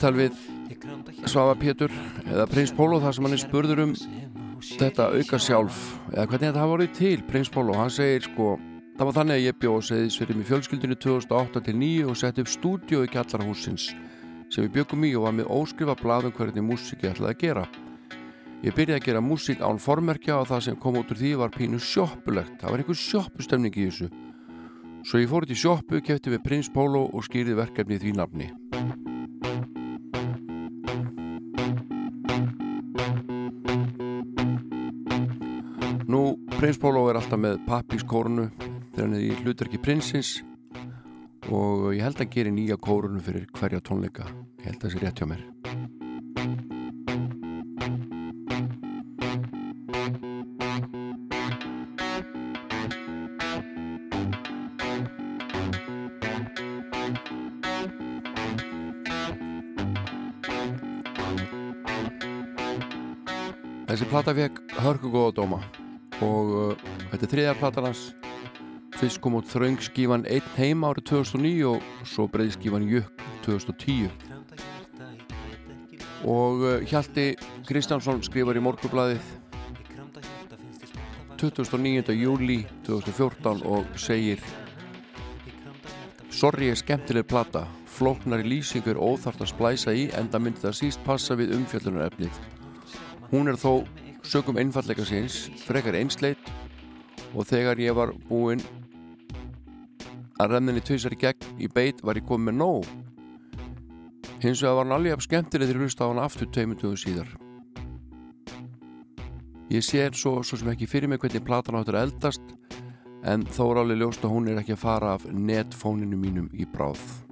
viðtal 0.00 0.16
við 0.16 1.28
Svava 1.28 1.54
Pétur 1.60 1.92
eða 2.24 2.46
Prins 2.48 2.70
Pólo 2.72 3.00
þar 3.02 3.12
sem 3.12 3.26
hann 3.26 3.36
er 3.36 3.40
spurður 3.42 3.82
um 3.84 3.90
þetta 4.64 5.10
auka 5.12 5.40
sjálf 5.40 5.80
eða 6.14 6.24
hvernig 6.30 6.46
þetta 6.46 6.62
hafa 6.62 6.70
vorið 6.70 6.94
til 6.96 7.18
Prins 7.28 7.50
Pólo 7.52 7.76
hann 7.76 7.92
segir 7.92 8.24
sko 8.24 8.54
Það 8.96 9.08
var 9.08 9.16
þannig 9.16 9.34
að 9.38 9.44
ég 9.46 9.58
bjóð 9.60 9.84
segðis 9.88 10.16
fyrir 10.20 10.36
mig 10.36 10.46
fjölskyldinu 10.48 10.96
2008 11.00 11.60
til 11.64 11.76
9 11.80 12.08
og 12.12 12.16
sett 12.20 12.40
upp 12.40 12.50
stúdíu 12.52 13.04
í 13.04 13.08
kjallarhúsins 13.08 13.86
sem 14.52 14.66
við 14.66 14.74
byggum 14.74 15.06
í 15.08 15.12
og 15.16 15.24
var 15.24 15.36
með 15.38 15.52
óskrifa 15.56 15.94
blaðum 16.00 16.34
hvernig 16.36 16.66
músík 16.66 17.06
ég 17.06 17.14
ætlaði 17.14 17.32
að 17.32 17.40
gera. 17.40 17.64
Ég 18.60 18.76
byrjaði 18.76 18.98
að 18.98 19.06
gera 19.06 19.22
músík 19.24 19.64
án 19.64 19.80
formerkja 19.80 20.40
og 20.42 20.50
það 20.50 20.64
sem 20.66 20.76
kom 20.82 21.00
út 21.00 21.14
úr 21.14 21.20
því 21.22 21.32
var 21.40 21.54
pínu 21.54 21.80
sjoppulegt. 21.80 22.58
Það 22.60 22.74
var 22.74 22.84
einhver 22.84 23.00
sjoppustemning 23.00 23.78
í 23.78 23.86
þessu. 23.88 24.10
Svo 25.06 25.22
ég 25.22 25.32
fór 25.32 25.48
til 25.48 25.56
sjoppu, 25.56 26.02
kefti 26.04 26.34
við 26.34 26.44
Prins 26.44 26.68
Pólo 26.68 27.06
og 27.08 27.24
skýrði 27.24 27.56
verkefni 27.62 27.96
í 27.96 28.04
því 28.04 28.18
nafni. 28.20 28.50
Prins 36.60 36.76
Pólo 36.76 37.06
er 37.08 37.16
alltaf 37.16 37.40
með 37.40 37.54
pappískórunu 37.64 38.42
þegar 38.92 38.98
hann 39.00 39.14
er 39.16 39.22
í 39.24 39.30
hlutverki 39.38 39.78
prinsins 39.80 40.34
og 41.48 41.86
ég 41.96 42.04
held 42.04 42.20
að 42.20 42.34
gera 42.34 42.52
nýja 42.52 42.76
kórunu 42.76 43.16
fyrir 43.24 43.46
hverja 43.56 43.80
tónleika. 43.80 44.28
Ég 44.60 44.68
held 44.68 44.76
að 44.76 44.84
það 44.84 44.92
sé 44.92 45.00
rétt 45.00 45.16
hjá 45.16 45.26
mér. 45.32 45.40
Þessi 63.88 64.12
plata 64.12 64.36
fekk 64.36 64.66
hörku 64.84 65.08
góða 65.08 65.38
dóma 65.40 65.64
og 66.24 66.54
uh, 66.54 66.88
þetta 67.10 67.26
er 67.26 67.32
þriðja 67.34 67.58
platan 67.60 67.88
hans. 67.90 68.02
Fyrst 69.00 69.20
kom 69.24 69.38
út 69.38 69.48
þraungskífan 69.48 70.26
einn 70.28 70.54
heim 70.58 70.84
árið 70.84 71.06
2009 71.12 71.68
og 71.70 72.06
svo 72.08 72.26
breiðskífan 72.28 72.88
Jökk 72.90 73.22
2010 73.46 74.10
og 76.28 76.64
uh, 76.66 76.72
Hjalti 76.84 77.32
Kristjánsson 77.68 78.20
skrifar 78.26 78.58
í 78.58 78.64
morgublaðið 78.64 79.22
29. 81.40 82.12
júli 82.12 82.58
2014 82.84 83.62
og 83.64 83.86
segir 83.96 84.42
Sorry 86.30 86.68
er 86.70 86.76
skemmtileg 86.78 87.26
plata. 87.26 87.64
Flóknari 87.90 88.46
lýsingur 88.46 89.00
óþart 89.00 89.42
að 89.42 89.50
splæsa 89.50 89.92
í 89.96 90.06
enda 90.16 90.38
myndi 90.40 90.62
það 90.62 90.76
síst 90.78 91.02
passa 91.04 91.34
við 91.36 91.56
umfjöllunarefnið. 91.56 92.36
Hún 93.32 93.50
er 93.50 93.58
þó 93.60 93.82
sögum 94.26 94.58
einfallega 94.60 95.04
síns 95.06 95.48
frekar 95.64 95.96
einsleit 95.98 96.50
og 97.34 97.46
þegar 97.48 97.80
ég 97.80 97.94
var 97.96 98.12
búinn 98.28 98.62
að 100.40 100.54
renninni 100.54 100.82
tvisar 100.84 101.14
í 101.14 101.20
gegn 101.20 101.60
í 101.60 101.68
beit 101.68 102.00
var 102.02 102.18
ég 102.18 102.26
komið 102.28 102.48
með 102.48 102.58
nóg. 102.60 102.90
Hins 104.40 104.62
vegar 104.62 104.78
var 104.78 104.86
hann 104.86 104.96
alveg 104.96 105.24
skemmtileg 105.24 105.68
þegar 105.68 105.84
hlusta 105.84 106.08
á 106.08 106.10
hann 106.10 106.22
aftur 106.24 106.48
tveimundugum 106.48 106.98
síðar. 107.00 107.32
Ég 109.70 109.84
sé 109.86 110.08
svo, 110.16 110.40
svo 110.42 110.58
sem 110.58 110.72
ekki 110.72 110.88
fyrir 110.90 111.10
mig 111.12 111.20
hvernig 111.22 111.44
platan 111.46 111.78
áttur 111.78 112.00
að 112.00 112.08
eldast 112.08 112.54
en 113.22 113.44
þó 113.46 113.64
er 113.70 113.82
alveg 113.84 114.00
ljóst 114.00 114.24
að 114.24 114.32
hún 114.34 114.48
er 114.48 114.62
ekki 114.62 114.74
að 114.74 114.84
fara 114.84 115.16
af 115.18 115.28
netfóninu 115.30 116.18
mínum 116.18 116.48
í 116.56 116.66
bráð 116.66 117.29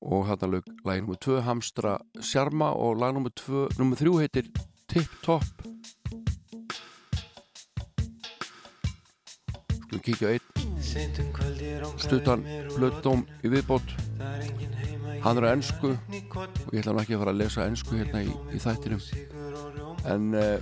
og 0.00 0.26
hérna 0.28 0.48
lög 0.54 0.64
lagi 0.84 1.00
nr. 1.04 1.16
2 1.20 1.40
Hamstra 1.44 1.98
Sjarma 2.20 2.72
og 2.72 2.96
lag 3.00 3.14
nr. 3.14 3.30
3 3.36 4.18
heitir 4.20 4.48
Tip 4.88 5.10
Top 5.22 5.44
skulum 9.90 10.02
kíkja 10.04 10.28
einn 10.34 10.50
stuttan 11.98 12.44
blöddóm 12.76 13.26
í 13.44 13.50
viðbót 13.52 13.94
hann 15.24 15.38
er 15.40 15.46
á 15.46 15.52
ennsku 15.52 15.92
og 15.92 16.70
ég 16.72 16.80
ætla 16.80 16.94
nú 16.94 17.02
ekki 17.02 17.16
að 17.16 17.22
fara 17.24 17.34
að 17.34 17.40
lesa 17.42 17.66
ennsku 17.66 17.98
hérna 17.98 18.22
í, 18.24 18.30
í 18.54 18.60
þættinum 18.62 19.02
en 20.08 20.30
uh, 20.38 20.56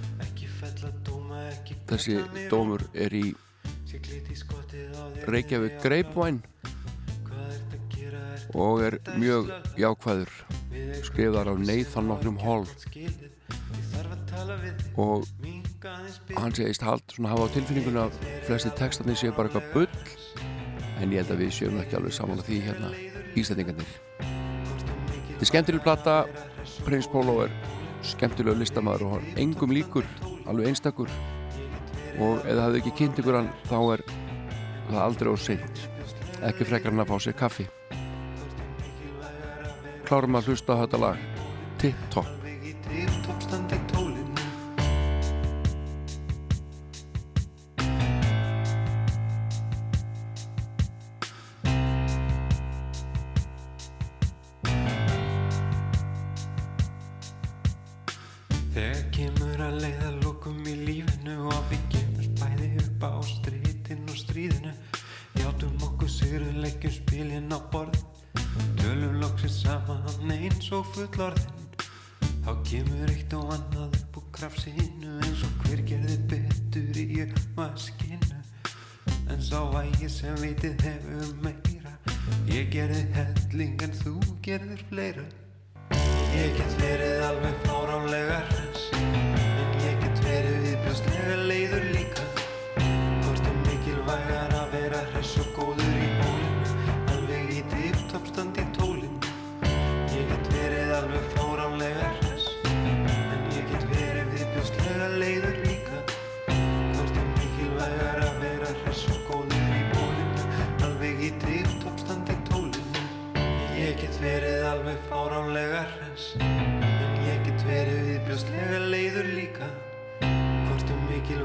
þessi 1.92 2.18
dómur 2.50 2.82
er 2.94 3.14
í 3.14 3.26
Reykjavík 5.28 5.78
Grapevine 5.82 6.40
og 8.54 8.82
er 8.82 8.96
mjög 9.18 9.50
jákvæður. 9.78 10.32
Skrifðar 11.04 11.50
af 11.52 11.58
Nathan 11.58 12.08
Nocknum 12.08 12.38
Hall. 12.38 12.66
Og 14.96 15.24
hann 16.36 16.54
segist 16.54 16.82
hald 16.82 17.02
svona 17.12 17.32
hafa 17.32 17.48
á 17.48 17.54
tilfinninguna 17.54 18.06
að 18.08 18.18
flesti 18.46 18.72
textarnir 18.78 19.18
séu 19.18 19.34
bara 19.36 19.50
eitthvað 19.50 19.72
bull. 19.74 19.88
En 20.98 21.12
ég 21.12 21.22
held 21.22 21.32
að 21.34 21.42
við 21.44 21.54
séum 21.54 21.80
ekki 21.82 21.98
alveg 21.98 22.14
saman 22.16 22.40
að 22.40 22.50
því 22.50 22.60
hérna 22.66 22.92
ístætingarnir 23.38 23.90
Þetta 24.18 25.44
er 25.44 25.50
skemmtileg 25.52 25.84
plata. 25.84 26.14
Prins 26.86 27.06
Pólo 27.10 27.44
er 27.44 27.54
skemmtilega 28.02 28.58
listamæður 28.58 29.06
og 29.06 29.16
hann 29.16 29.38
engum 29.38 29.74
líkur 29.74 30.06
alveg 30.50 30.72
einstakur. 30.72 31.10
Og 32.18 32.42
ef 32.42 32.50
það 32.50 32.64
hefði 32.64 32.82
ekki 32.82 32.96
kynnt 33.02 33.22
ykkur 33.22 33.38
hann 33.38 33.50
þá 33.70 33.78
er 33.94 34.06
það 34.90 35.02
aldrei 35.04 35.34
á 35.34 35.36
seint. 35.38 35.82
Ekki 36.42 36.66
frekar 36.66 36.90
hann 36.90 37.06
að 37.06 37.12
fá 37.12 37.18
sér 37.22 37.38
kaffi 37.38 37.68
klárum 40.08 40.38
að 40.40 40.48
hlusta 40.48 40.80
þetta 40.80 41.04
lag. 41.04 41.24
Tip 41.78 42.10
Top 42.12 42.38
á 63.08 63.20
strítin 63.22 64.04
og 64.08 64.16
stríðinu 64.16 64.72
Játum 65.38 65.74
okkur 65.82 66.10
sigru, 66.10 66.50
leggjum 66.62 66.94
spilin 66.94 67.52
á 67.54 67.58
borð 67.72 68.17
Tölum 68.78 69.20
loksins 69.22 69.60
saman 69.64 70.32
eins 70.34 70.72
og 70.72 70.86
fullorðin. 70.94 71.54
Þá 72.46 72.52
kemur 72.64 73.12
eitt 73.12 73.34
og 73.36 73.52
annað 73.58 73.98
upp 74.00 74.20
úr 74.22 74.28
krafsinu 74.38 75.18
eins 75.26 75.44
og 75.44 75.64
hver 75.66 75.84
gerði 75.90 76.18
betur 76.32 77.02
í 77.02 77.26
vaskinu 77.58 78.38
En 79.28 79.42
sá 79.44 79.60
vægi 79.72 80.08
sem 80.08 80.36
vitið 80.40 80.80
hefur 80.86 81.34
meira. 81.44 81.92
Ég 82.48 82.70
gerði 82.72 83.04
helling 83.16 83.84
en 83.84 83.94
þú 84.00 84.16
gerðir 84.44 84.84
fleira. 84.88 85.26
Ég 86.32 86.56
get 86.56 86.76
verið 86.80 87.24
alveg 87.28 87.64
fáránlega 87.68 88.42
hress 88.48 89.27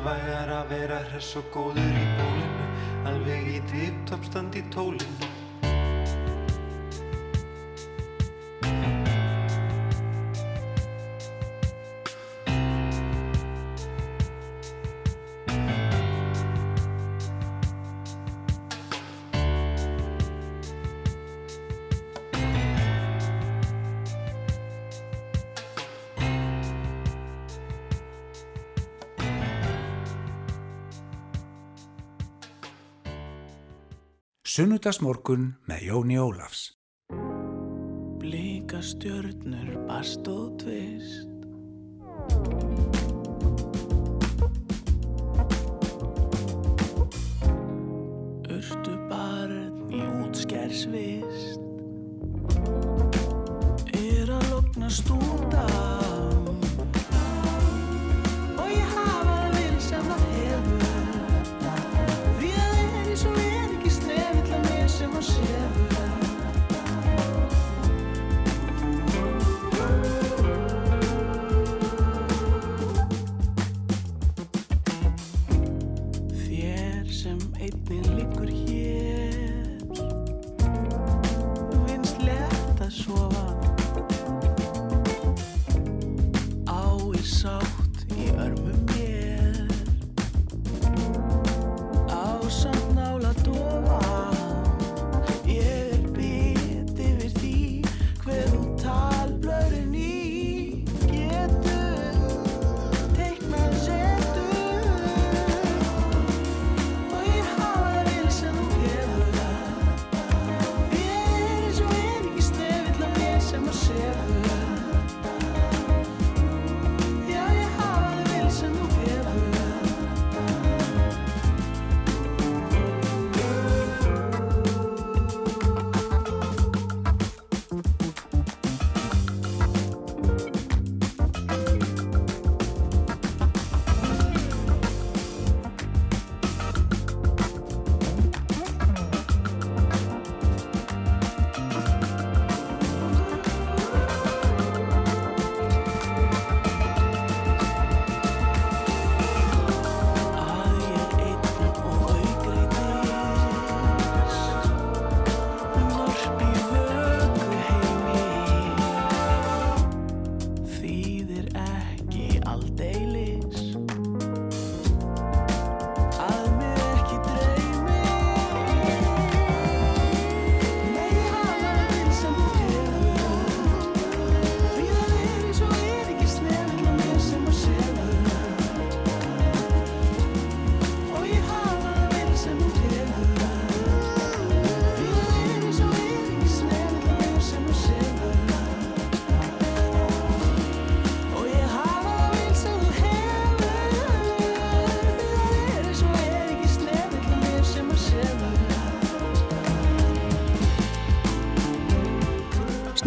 mikilvægar 0.03 0.49
að 0.51 0.71
vera 0.71 0.97
hress 1.07 1.35
og 1.39 1.45
góður 1.53 1.95
í 1.95 2.07
bólinu. 2.17 2.65
Alveg 3.07 3.47
í 3.55 3.59
tipptoppstand 3.71 4.55
í 4.59 4.63
tólinu 4.73 5.42
Sunnudagsmorgun 34.83 35.43
með 35.63 35.83
Jóni 35.87 36.17
Ólafs. 36.19 36.61
Blíka 38.19 38.81
stjörnur, 38.83 39.69
bast 39.87 40.27
og 40.27 40.57
tvist. 40.59 41.29
Urtu 48.51 48.99
barn 49.07 49.87
í 49.87 50.03
útskersvist. 50.19 51.63
Er 54.03 54.35
að 54.35 54.49
loknast 54.51 55.15
út 55.15 55.59
af 55.63 56.02
mér 65.43 65.92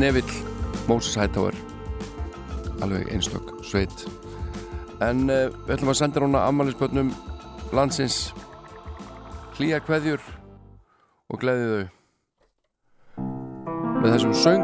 Snevill, 0.07 0.33
Moses 0.87 1.15
Hightower 1.17 1.55
alveg 2.79 3.09
einstök 3.11 3.49
sveit 3.67 4.05
en 5.03 5.25
uh, 5.27 5.51
við 5.67 5.73
ætlum 5.75 5.91
að 5.91 5.97
senda 5.99 6.21
núna 6.23 6.45
ammælisbötnum 6.47 7.09
landsins 7.75 8.31
hlýja 9.57 9.81
kveðjur 9.83 10.23
og 11.27 11.43
gleði 11.43 11.67
þau 11.73 13.25
með 14.05 14.15
þessum 14.15 14.37
söng 14.45 14.63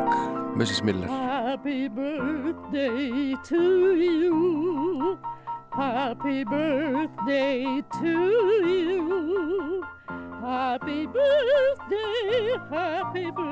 Mrs. 0.55 0.79
Miller 0.87 1.11
Happy 1.11 1.89
birthday 1.91 3.35
to 3.43 3.65
you. 3.99 5.19
Happy 5.75 6.45
birthday 6.45 7.83
to 7.99 8.15
you. 8.63 9.83
Happy 10.39 11.07
birthday, 11.07 12.59
happy 12.71 13.31
birthday. 13.31 13.52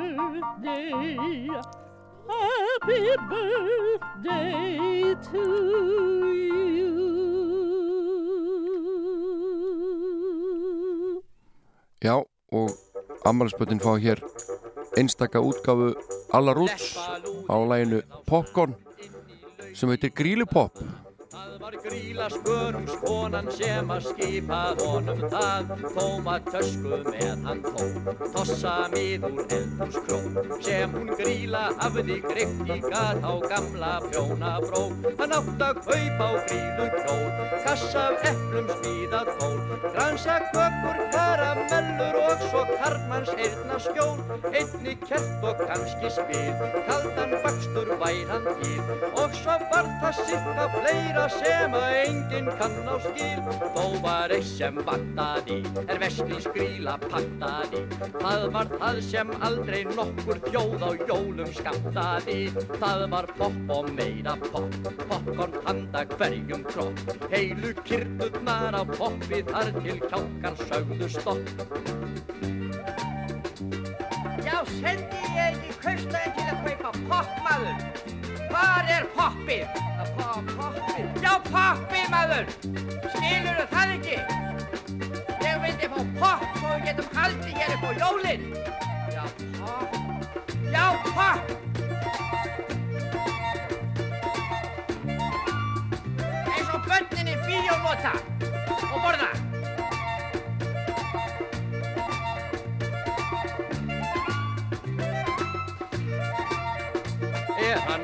Happy 2.31 3.17
birthday 3.31 4.79
to 5.31 5.43
you. 6.51 6.91
Já, 12.05 12.15
og 12.53 12.69
ammælisböttin 13.25 13.81
fá 13.81 13.97
hér 13.97 14.19
einstaka 14.97 15.39
útgáfu 15.41 15.95
Alla 16.33 16.53
Roots 16.53 16.99
á 17.49 17.55
læginu 17.71 18.01
Popcorn 18.27 18.75
sem 19.75 19.89
heitir 19.89 20.11
Grílupop 21.61 21.85
var 21.85 21.91
gríla 21.91 22.27
skörungskonan 22.33 23.49
sem 23.53 23.91
að 23.93 24.07
skipa 24.09 24.61
honum 24.81 25.21
það. 25.33 25.73
Tóma 25.97 26.37
tösku 26.47 27.01
með 27.05 27.45
hann 27.45 27.61
tó 27.67 27.85
tossa 28.33 28.73
miður 28.95 29.45
eldhúskrón 29.59 30.41
sem 30.65 30.97
hún 30.97 31.13
gríla 31.21 31.67
hafði 31.83 32.21
greitt 32.25 32.65
í 32.65 32.81
gat 32.89 33.21
á 33.21 33.33
gamla 33.53 33.93
prjónabró. 34.09 34.87
Hann 35.21 35.37
átt 35.37 35.67
að 35.69 35.85
kaupa 35.85 36.31
á 36.33 36.35
grílu 36.49 36.89
kjól 36.97 37.51
kassa 37.65 38.03
af 38.11 38.25
eplum 38.31 38.69
smíðað 38.79 39.29
tól. 39.39 39.59
Gransa 39.95 40.37
kökur, 40.53 40.99
karamellur 41.15 42.19
og 42.25 42.45
svo 42.49 42.63
karlmanns 42.73 43.33
eirna 43.37 43.79
skjól. 43.85 44.19
Einni 44.51 44.97
kert 45.05 45.47
og 45.51 45.63
kannski 45.69 46.13
spil 46.17 46.65
kaldan 46.89 47.37
bakstur 47.45 47.95
væran 48.03 48.49
til. 48.63 48.83
Og 49.23 49.39
svo 49.43 49.59
var 49.73 49.91
það 50.03 50.23
sirka 50.25 50.69
fleira 50.77 51.29
sem 51.37 51.50
að 51.51 51.97
enginn 52.01 52.49
kann 52.59 52.77
á 52.89 52.97
skil. 53.05 53.43
Þó 53.75 53.85
var 54.05 54.35
eitt 54.35 54.49
sem 54.49 54.79
vantaði 54.87 55.61
er 55.87 56.01
vestlins 56.03 56.49
gríla 56.55 56.97
pantaði. 57.07 57.83
Það 58.19 58.47
var 58.57 58.73
það 58.77 59.01
sem 59.09 59.33
aldrei 59.49 59.81
nokkur 59.91 60.41
þjóð 60.49 60.87
á 60.87 60.91
jólum 61.11 61.53
skamtaði 61.57 62.39
það 62.81 63.07
var 63.15 63.31
popp 63.39 63.75
og 63.77 63.91
meira 63.97 64.37
popp 64.51 64.91
popcorn 65.11 65.57
handa 65.67 66.05
hverjum 66.17 66.65
kropp. 66.71 67.03
Heilu 67.33 67.75
kyrnurnar 67.85 68.81
á 68.81 68.83
poppi 68.97 69.43
þar 69.51 69.73
til 69.81 69.99
kjálkar 70.07 70.61
sögðu 70.67 71.11
stopp. 71.17 71.55
Já, 74.45 74.57
sendi 74.79 75.25
ég 75.35 75.43
ekki 75.51 75.77
kaustæðin 75.85 76.39
til 76.39 76.49
að 76.51 76.65
kaupa 76.65 76.95
poppmaður? 77.11 78.10
Hvar 78.51 78.87
er 78.91 79.05
poppið? 79.15 79.79
Poppið? 80.19 81.05
Já, 81.23 81.33
poppið 81.47 82.07
maður! 82.13 82.49
Skilur 83.15 83.61
það 83.71 83.93
ekki? 83.97 84.17
Ég 85.45 85.61
vildi 85.65 85.91
fá 85.93 86.01
popp 86.19 86.47
svo 86.59 86.73
við 86.73 86.89
getum 86.89 87.13
haldið 87.19 87.61
hér 87.61 87.75
upp 87.77 87.85
á 87.87 87.91
jólinn. 88.03 88.49
Já, 89.15 89.25
popp. 89.59 89.91
Já, 90.75 90.87
popp! 91.11 91.45
Eins 96.51 96.75
og 96.75 96.89
bönnin 96.89 97.33
í 97.35 97.39
bíónota 97.47 98.17
og 98.91 98.99
borða. 98.99 99.40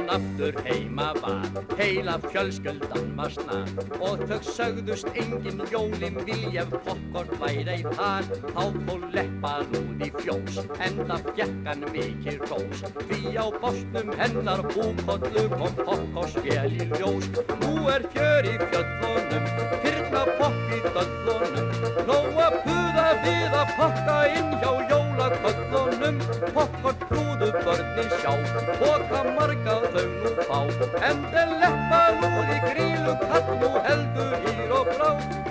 Hann 0.06 0.22
aftur 0.22 0.54
heima 0.64 1.14
var. 1.22 1.78
Heila 1.78 2.18
fjölskyldan 2.18 3.16
var 3.16 3.30
snar. 3.30 3.68
Og 4.00 4.22
þau 4.28 4.40
sögðust 4.42 5.08
engin 5.14 5.62
jólin 5.72 6.18
vilja 6.26 6.62
ef 6.62 6.74
popcorn 6.86 7.30
væri 7.40 7.78
í 7.80 7.84
par. 7.96 8.24
Þá 8.54 8.62
fór 8.86 9.06
leppa 9.14 9.52
lúð 9.72 10.06
í 10.06 10.10
fjós 10.20 10.60
enda 10.86 11.18
fjekk 11.32 11.56
hann 11.66 11.84
mikið 11.92 12.46
rós. 12.50 12.84
Því 13.02 13.34
á 13.36 13.46
bostum 13.60 14.12
hennar 14.20 14.64
búkollu 14.72 15.46
kom 15.56 15.78
popcornskjel 15.82 16.78
í 16.80 16.88
ljós. 16.94 17.30
Nú 17.62 17.74
er 17.94 18.06
fjör 18.14 18.50
í 18.52 18.56
fjöllunum 18.66 19.52
fyrna 19.82 20.24
popp 20.38 20.74
í 20.76 20.82
döllunum. 20.86 21.70
Nóg 22.06 22.42
að 22.46 22.58
puða 22.66 23.08
við 23.24 23.60
að 23.62 23.76
pakka 23.78 24.18
inn 24.38 24.58
hjá 24.60 24.72
jólaköllunum. 24.92 26.20
Popcorn 26.52 27.00
trúðu 27.06 27.25
börnin 27.64 28.10
sjá. 28.20 28.32
Boka 28.80 29.20
marga 29.36 29.76
þau 29.94 30.06
nú 30.22 30.30
fá 30.48 30.60
enda 31.08 31.42
leppa 31.62 32.00
lúð 32.20 32.52
í 32.54 32.58
grílu 32.66 33.14
kall 33.24 33.50
nú 33.62 33.70
heldur 33.86 34.36
hýr 34.44 34.74
og 34.78 34.90
brá. 34.92 35.10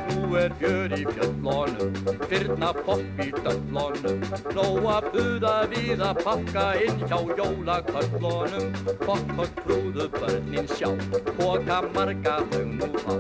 Nú 0.10 0.36
er 0.42 0.56
fjör 0.60 0.96
í 0.98 1.04
fjöllunum 1.14 2.22
fyrna 2.30 2.72
popp 2.86 3.22
í 3.26 3.30
döllunum. 3.46 4.26
Nóg 4.58 4.90
að 4.96 5.10
puða 5.16 5.56
við 5.74 6.04
að 6.10 6.22
pakka 6.26 6.66
inn 6.88 7.04
hjá 7.06 7.20
jólaköllunum. 7.40 8.70
Popcorn 9.06 9.56
trúðu 9.62 10.10
börnin 10.20 10.70
sjá. 10.76 10.90
Boka 11.40 11.82
marga 11.96 12.40
þau 12.52 12.66
nú 12.76 12.92
fá 13.06 13.16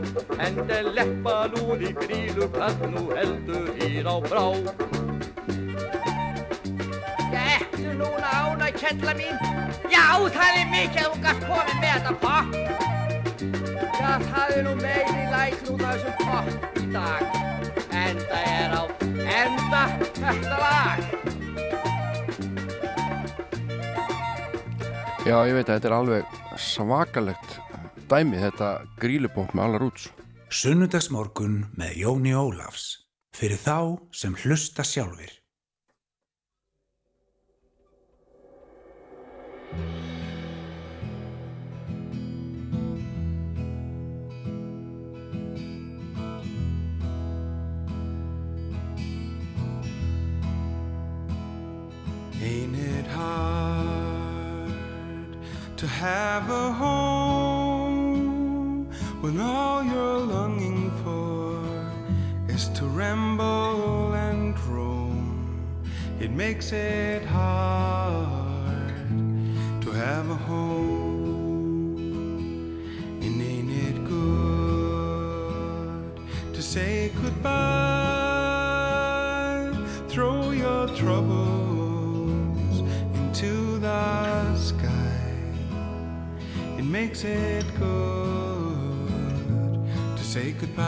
enda 0.49 0.81
leppa 0.97 1.37
lúð 1.53 1.87
í 1.89 1.95
grílu 2.03 2.51
kall 2.59 2.91
nú 2.91 3.07
heldur 3.15 3.71
hýr 3.79 4.11
á 4.11 4.15
brá 4.29 4.45
ertu 7.95 8.11
núna 8.11 8.27
ána, 8.27 8.71
kella 8.71 9.13
mín? 9.13 9.35
Já, 9.89 10.19
það 10.29 10.57
er 10.59 10.67
mikið 10.71 11.01
að 11.01 11.13
þú 11.13 11.21
gast 11.23 11.43
komið 11.47 11.77
með 11.81 11.91
þetta 11.93 12.13
popp. 12.23 12.47
Já, 13.95 14.11
það 14.29 14.49
er 14.55 14.63
nú 14.63 14.73
meiri 14.81 15.25
læk 15.31 15.55
af 15.65 15.77
þessum 15.83 16.15
popp 16.23 16.79
í 16.79 16.85
dag. 16.93 17.21
Enda 17.95 18.41
er 18.51 18.75
á 18.75 18.83
enda 19.43 19.83
þetta 20.19 20.57
lag. 20.59 20.99
Já, 25.25 25.37
ég 25.47 25.55
veit 25.55 25.69
að 25.69 25.75
þetta 25.75 25.87
er 25.89 25.95
alveg 25.99 26.35
svakalegt 26.61 27.55
dæmi 28.09 28.37
þetta 28.37 28.75
Grílupop 29.01 29.55
með 29.55 29.63
Alla 29.63 29.79
Roots 29.81 30.11
Sunnudagsmorgun 30.53 31.63
með 31.73 31.97
Jóni 32.03 32.35
Ólafs 32.37 33.01
fyrir 33.35 33.57
þá 33.57 33.97
sem 34.13 34.37
hlusta 34.45 34.85
sjálfir. 34.85 35.44
Have 56.05 56.49
a 56.49 56.71
home 56.73 58.05
when 59.21 59.39
all 59.39 59.83
you're 59.83 60.19
longing 60.19 60.91
for 61.01 61.63
is 62.53 62.67
to 62.69 62.85
ramble 62.85 64.13
and 64.13 64.59
roam? 64.67 65.65
It 66.19 66.31
makes 66.31 66.73
it 66.73 67.23
hard 67.25 68.29
to 68.29 68.44
have 69.95 70.29
a 70.29 70.35
home. 70.35 71.95
And 73.21 73.41
ain't 73.41 73.71
it 73.71 74.03
good 74.03 75.31
to 76.53 76.61
say 76.61 77.11
goodbye? 77.21 77.55
Throw 80.09 80.51
your 80.51 80.87
troubles 80.89 82.79
into 83.13 83.79
the 83.79 84.55
sky. 84.57 85.31
It 86.77 86.83
makes 86.83 87.23
it 87.23 87.65
good 87.79 89.09
to 90.17 90.23
say 90.23 90.51
goodbye. 90.51 90.85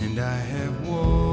And 0.00 0.18
I 0.18 0.36
have 0.52 0.88
walked 0.88 1.25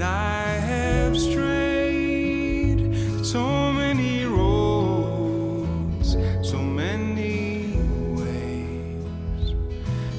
and 0.00 0.08
I 0.08 0.52
have 0.52 1.14
strayed 1.14 2.96
so 3.22 3.70
many 3.70 4.24
roads, 4.24 6.16
so 6.42 6.62
many 6.62 7.76
ways, 8.16 9.52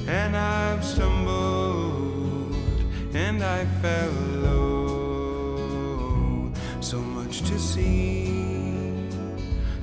and 0.06 0.36
I've 0.36 0.84
stumbled 0.84 2.54
and 3.12 3.42
I 3.42 3.64
fell 3.82 4.12
low. 4.46 6.52
So 6.80 7.00
much 7.00 7.40
to 7.48 7.58
see, 7.58 9.08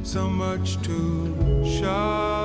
so 0.03 0.29
much 0.29 0.81
to 0.83 1.65
show, 1.65 2.38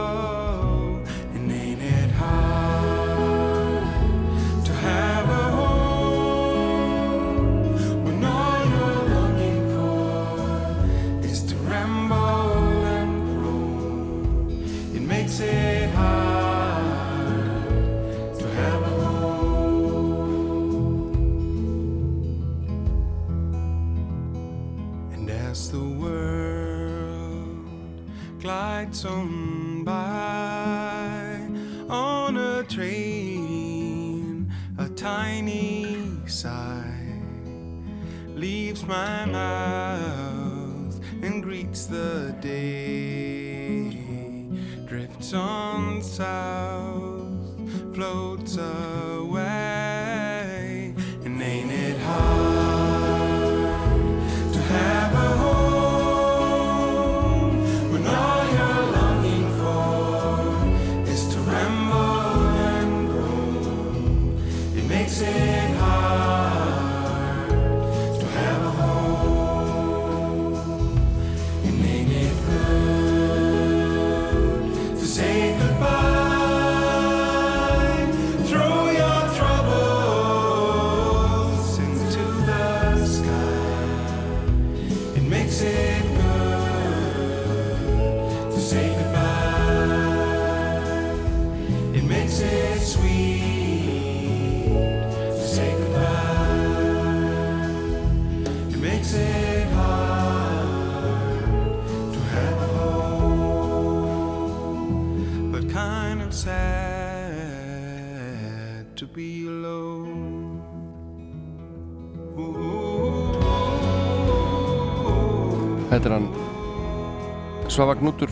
Svavar 117.74 117.98
Knútur. 117.98 118.30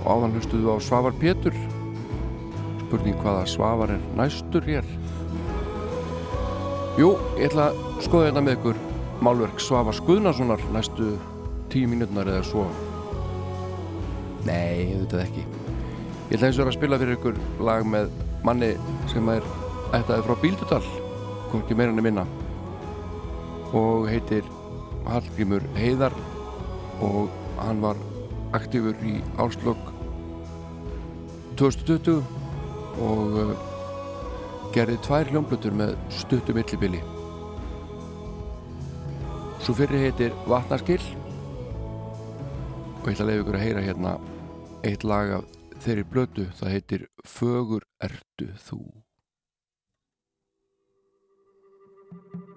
Og 0.00 0.06
áðan 0.08 0.38
hlustuðu 0.38 0.72
á 0.72 0.76
Svavar 0.80 1.12
Pétur. 1.20 1.56
Spurning 2.86 3.18
hvaða 3.20 3.42
Svavar 3.50 3.92
er 3.92 4.06
næstur 4.16 4.64
hér. 4.64 4.88
Jú, 6.96 7.10
ég 7.36 7.50
ætla 7.50 7.66
að 7.74 7.82
skoða 8.06 8.30
þetta 8.30 8.44
með 8.46 8.56
ykkur 8.56 8.80
málverk 9.20 9.60
Svavars 9.60 10.00
Guðnasonar 10.06 10.64
næstu 10.72 11.10
tíu 11.68 11.92
mínútnar 11.92 12.32
eða 12.32 12.46
svo. 12.48 12.64
Nei, 14.48 14.96
þetta 15.02 15.20
ekki. 15.26 15.44
Ég 16.30 16.38
ætla 16.38 16.48
eins 16.48 16.64
og 16.64 16.72
að 16.72 16.78
spila 16.78 17.02
fyrir 17.04 17.18
ykkur 17.18 17.44
lag 17.68 17.84
með 17.84 18.08
manni 18.48 18.72
sem 19.12 19.28
er 19.36 19.44
ættaði 19.92 20.24
frá 20.24 20.40
Bíldudal 20.40 20.82
hvorki 21.52 21.76
meira 21.76 21.92
enn 21.92 22.00
minna 22.00 22.24
og 23.76 24.08
heitir 24.08 24.46
Hallgrímur 25.04 25.68
Heiðar 25.76 26.16
og 27.00 27.30
hann 27.60 27.80
var 27.82 27.98
aktífur 28.56 28.96
í 29.06 29.18
áslokk 29.40 29.90
2020 31.60 32.22
og 33.00 33.38
uh, 33.40 33.52
gerði 34.74 34.98
tvær 35.04 35.30
hljómblutur 35.30 35.74
með 35.76 35.96
stuttu 36.14 36.54
millibili. 36.56 37.00
Svo 39.60 39.74
fyrir 39.76 40.06
heitir 40.06 40.36
Vatnaskill 40.48 41.02
og 43.00 43.08
ég 43.08 43.14
ætla 43.14 43.26
að 43.26 43.30
leiða 43.30 43.42
ykkur 43.42 43.58
að 43.58 43.64
heyra 43.66 43.84
hérna 43.84 44.14
eitt 44.88 45.04
lag 45.04 45.36
af 45.40 45.60
þeirri 45.84 46.06
blötu 46.08 46.48
það 46.56 46.74
heitir 46.76 47.06
Fögur 47.28 47.84
ertu 48.04 48.50
þú? 48.64 48.80
Laus 52.10 52.49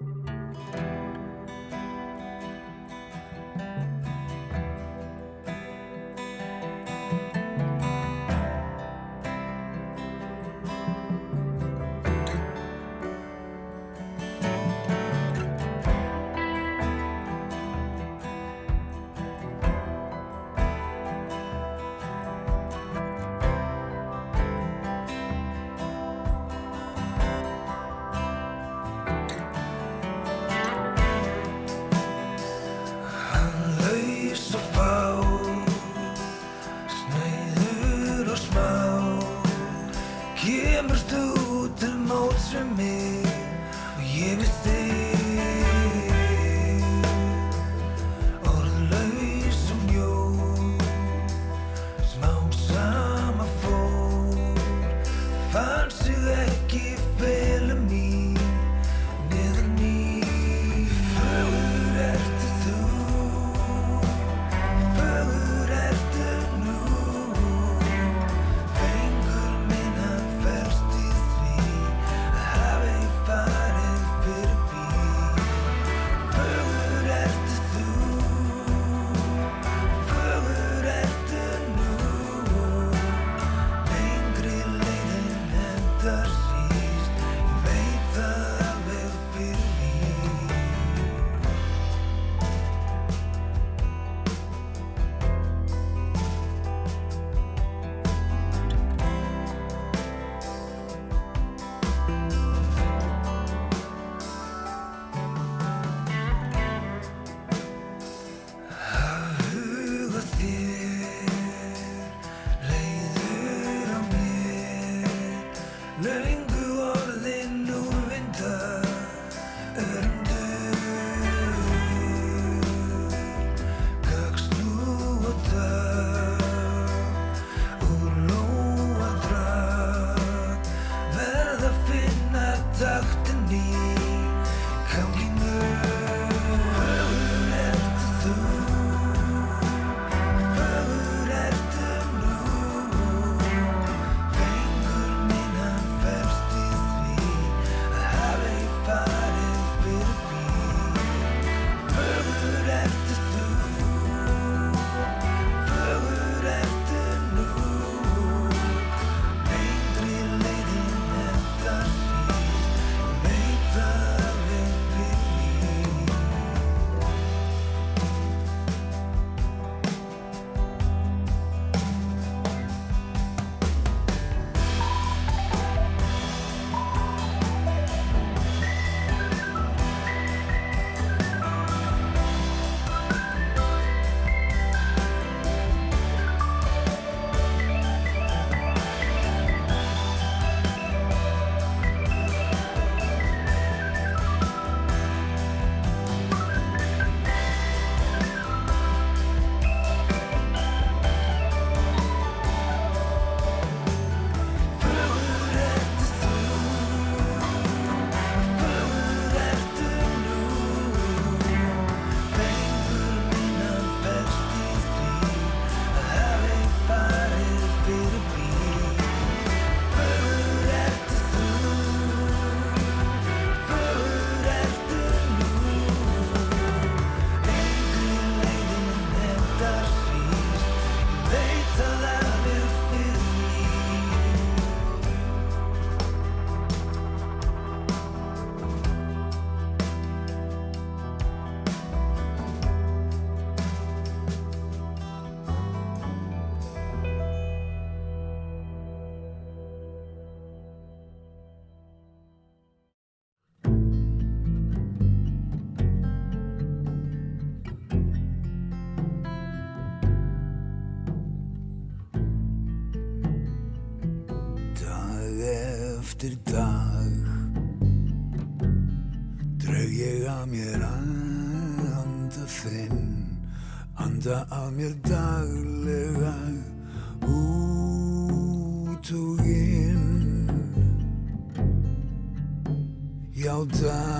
down. 283.65 284.12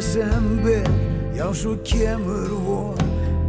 desember. 0.00 0.82
Já, 1.34 1.54
svo 1.54 1.76
kemur 1.84 2.48
vor 2.64 2.96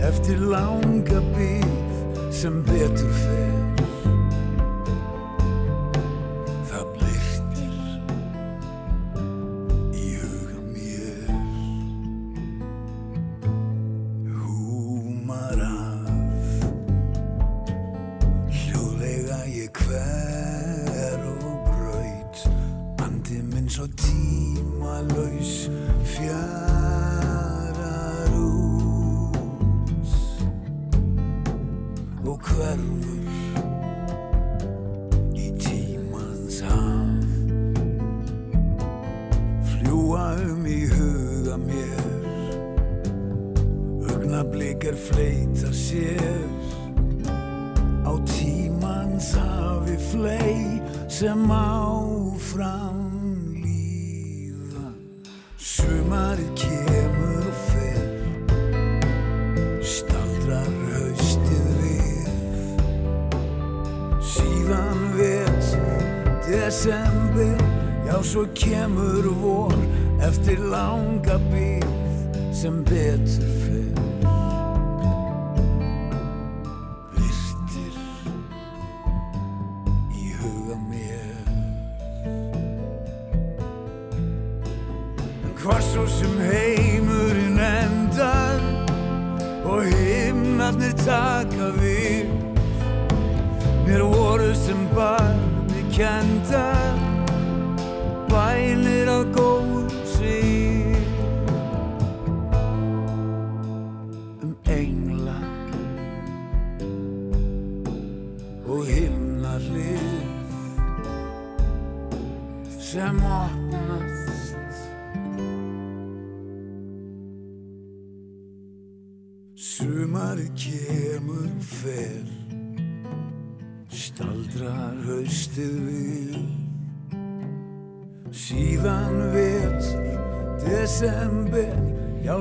Eftir 0.02 0.40
langa 0.40 1.22
bíð 1.32 2.34
sem 2.34 2.64
betur 2.68 3.12
fer. 3.24 3.61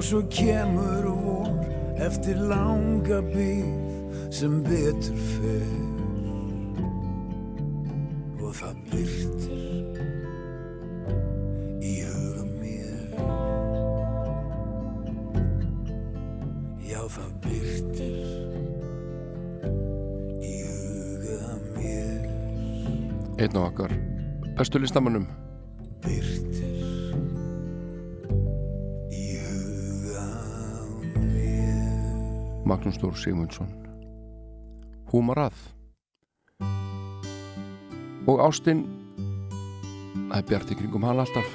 svo 0.02 0.22
kemur 0.32 1.04
vor 1.22 1.48
eftir 2.00 2.36
langa 2.48 3.20
bíð 3.20 3.66
sem 4.32 4.62
betur 4.64 5.18
fer. 5.34 5.66
Og 8.40 8.54
það 8.56 8.74
byrtir 8.90 9.98
í 11.84 11.92
huga 12.06 12.44
mér. 12.54 13.02
Já 16.88 17.02
það 17.16 17.30
byrtir 17.44 18.24
í 20.40 20.56
huga 20.64 21.52
mér. 21.76 22.24
Einn 23.36 23.54
og 23.60 23.68
akkar 23.68 23.92
bestu 24.56 24.80
listamannum 24.80 25.28
Magnús 32.70 33.00
Dór 33.02 33.18
Sigmundsson. 33.18 33.68
Húmarað. 35.10 35.58
Og 38.30 38.38
Ástinn 38.46 38.86
Það 40.30 40.38
er 40.38 40.46
bjart 40.46 40.70
í 40.70 40.76
kringum 40.78 41.04
hann 41.08 41.18
alltaf. 41.24 41.54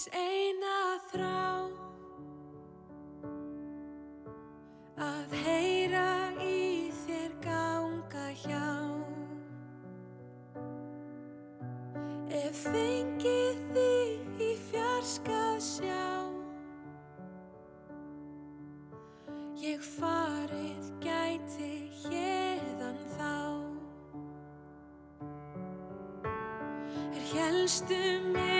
Aðeins 0.00 0.08
eina 0.14 0.98
þrá. 1.10 1.68
Að 5.00 5.32
heyra 5.44 6.32
í 6.40 6.90
þér 7.04 7.32
ganga 7.44 8.28
hjá. 8.32 8.70
Ef 12.30 12.62
fengið 12.70 13.60
þig 13.74 14.40
í 14.40 14.52
fjarskað 14.70 15.60
sjá. 15.60 16.06
Ég 19.60 19.82
farið 19.98 20.92
gæti 21.02 21.90
hérðan 22.06 23.04
þá. 23.16 23.34
Er 27.10 27.28
helstu 27.34 28.00
mér 28.32 28.59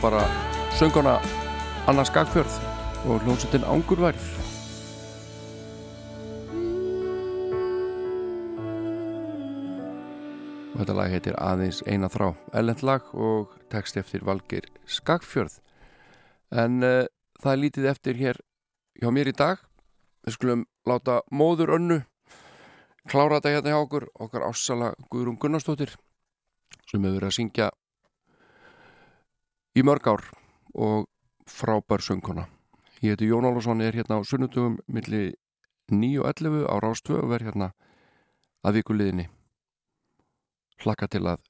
frábara 0.00 0.24
sönguna 0.78 1.20
Anna 1.86 2.04
Skagfjörð 2.04 2.54
og 3.04 3.20
hljómsveitin 3.20 3.64
Angurværð. 3.68 4.22
Og 10.72 10.78
þetta 10.78 10.94
lag 10.96 11.12
heitir 11.12 11.36
aðeins 11.36 11.82
eina 11.84 12.08
þrá. 12.08 12.30
Ellend 12.56 12.80
lag 12.80 13.10
og 13.12 13.52
text 13.68 14.00
eftir 14.00 14.24
Valgir 14.24 14.70
Skagfjörð. 14.88 15.58
En 16.48 16.80
uh, 16.80 17.04
það 17.42 17.52
er 17.52 17.62
lítið 17.66 17.90
eftir 17.92 18.16
hér 18.16 18.40
hjá 19.02 19.12
mér 19.12 19.28
í 19.28 19.36
dag. 19.36 19.60
Við 20.24 20.38
skulum 20.38 20.64
láta 20.88 21.20
móður 21.28 21.74
önnu 21.76 22.00
klára 23.04 23.36
þetta 23.36 23.52
hérna 23.58 23.76
hjá 23.76 23.84
okkur 23.84 24.08
okkar 24.16 24.48
ásala 24.48 24.94
Guðrún 25.12 25.36
Gunnarsdóttir 25.36 25.92
sem 26.88 27.04
hefur 27.04 27.18
verið 27.20 27.28
að 27.28 27.36
syngja 27.36 27.70
í 29.76 29.84
mörg 29.86 30.08
ár 30.10 30.24
og 30.74 31.06
frábær 31.46 32.02
söngkona. 32.02 32.46
Ég 33.02 33.14
heiti 33.14 33.30
Jón 33.30 33.46
Álvarsson, 33.46 33.80
er 33.80 33.94
hérna 33.94 34.20
á 34.20 34.22
sunnutugum 34.26 34.78
milli 34.86 35.34
9 35.88 36.20
og 36.20 36.26
11 36.28 36.66
á 36.68 36.74
Rástvö 36.82 37.22
og 37.22 37.30
verð 37.30 37.50
hérna 37.50 37.70
að 38.62 38.80
vikuliðinni 38.80 39.28
hlakka 40.84 41.08
til 41.08 41.24
að 41.26 41.40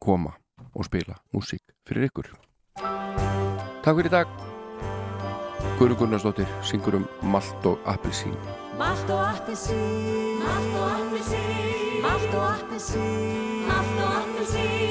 koma 0.00 0.34
og 0.74 0.86
spila 0.86 1.18
músík 1.34 1.62
fyrir 1.86 2.08
ykkur. 2.10 2.32
Takk 3.82 3.96
fyrir 3.96 4.10
í 4.10 4.14
dag. 4.14 4.26
Guðrún 5.78 5.98
Gunnarsdóttir 5.98 6.50
syngur 6.62 7.00
um 7.00 7.06
Malt 7.22 7.66
og 7.66 7.78
Appelsín. 7.86 8.36
Malt 8.78 9.10
og 9.10 9.22
appelsín 9.22 10.42
Malt 10.42 10.76
og 10.78 10.86
appelsín 10.98 12.00
Malt 12.02 12.34
og 12.34 12.46
appelsín 12.54 13.66
Malt 13.66 13.98
og 13.98 14.14
appelsín 14.20 14.81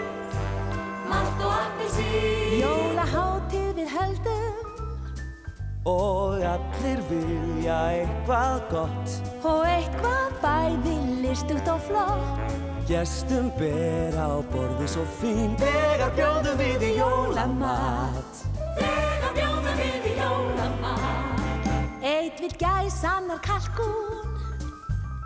Malt 1.10 1.42
og 1.48 1.52
appelsín 1.64 2.56
Jólaháttíð 2.62 3.74
við 3.80 3.90
höldum 3.98 4.56
Og 5.84 6.40
allir 6.54 7.00
vilja 7.10 7.78
eitthvað 7.98 8.62
gott. 8.72 9.10
Og 9.44 9.68
eitthvað 9.68 10.32
bæði 10.44 10.96
listugt 11.26 11.68
og 11.72 11.84
flott. 11.88 12.56
Gestum 12.88 13.52
ber 13.60 14.16
á 14.16 14.40
borði 14.52 14.88
svo 14.96 15.04
fín. 15.20 15.52
Þegar 15.60 16.12
bjóðum 16.16 16.58
við 16.64 16.82
í 16.94 16.96
jólamat. 17.02 18.34
Þegar 18.80 19.32
bjóðum 19.36 19.76
við 19.84 20.12
í 20.12 20.16
jólamat 20.20 21.07
Eitt 22.08 22.40
vill 22.40 22.56
gæs, 22.56 23.04
annar 23.04 23.40
kalkún. 23.44 24.28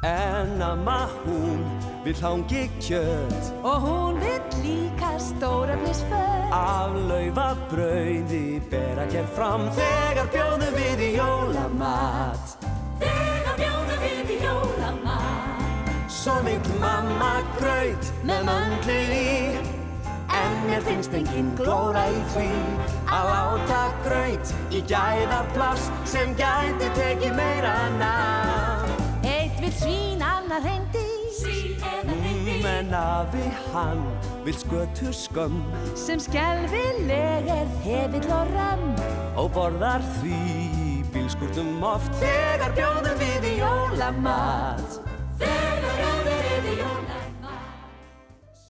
En 0.04 0.62
amma 0.62 1.08
hún 1.24 1.62
vill 2.04 2.22
hangi 2.22 2.70
kjöt 2.80 3.54
Og 3.64 3.82
hún 3.82 4.20
vill 4.20 4.42
líka 4.64 5.20
stóra 5.20 5.76
blissföt 5.78 6.50
Af 6.52 6.96
laufa 7.10 7.54
brauði 7.70 8.62
ber 8.72 8.98
að 9.04 9.12
gerð 9.14 9.36
fram 9.36 9.68
Þegar 9.78 10.32
bjóðum 10.34 10.74
við 10.80 11.04
í 11.06 11.12
jólamat. 11.20 12.56
Þegar 13.04 13.60
bjóðum 13.62 14.02
við 14.08 14.34
í 14.34 14.40
jólamat. 14.42 16.10
Svo 16.10 16.40
vill 16.50 16.82
mamma 16.82 17.36
graut 17.60 18.10
með 18.26 18.50
mandli 18.50 19.00
í 19.20 19.81
En 20.42 20.58
mér 20.68 20.84
finnst 20.88 21.16
engin 21.18 21.54
glóra 21.60 22.08
í 22.10 22.20
því 22.34 22.50
Að 23.12 23.30
láta 23.32 23.82
graut 24.06 24.54
í 24.72 24.84
gæðapláss 24.90 25.90
Sem 26.10 26.36
gæti 26.40 26.92
tekið 26.98 27.38
meira 27.38 27.78
ná 28.00 28.14
Eitt 29.22 29.58
vill 29.62 29.74
svín, 29.78 30.22
annar 30.26 30.66
reyndi 30.66 31.08
Svín 31.38 31.80
eða 31.80 32.20
reyndi 32.20 32.60
Men 32.66 32.94
afi 32.98 33.48
hann 33.72 34.06
vill 34.44 34.58
skötu 34.58 35.14
skömm. 35.14 35.62
Sem 35.96 36.20
skelfileg 36.20 37.50
er 37.50 37.70
þefill 37.84 38.32
og 38.34 38.54
römm. 38.56 38.88
Og 39.38 39.52
borðar 39.56 40.04
því 40.20 40.42
bílskurtum 41.14 41.84
oft. 41.86 42.12
Þegar 42.22 42.76
bjóðum 42.78 43.22
við 43.22 43.50
í 43.52 43.56
jólamat 43.62 45.02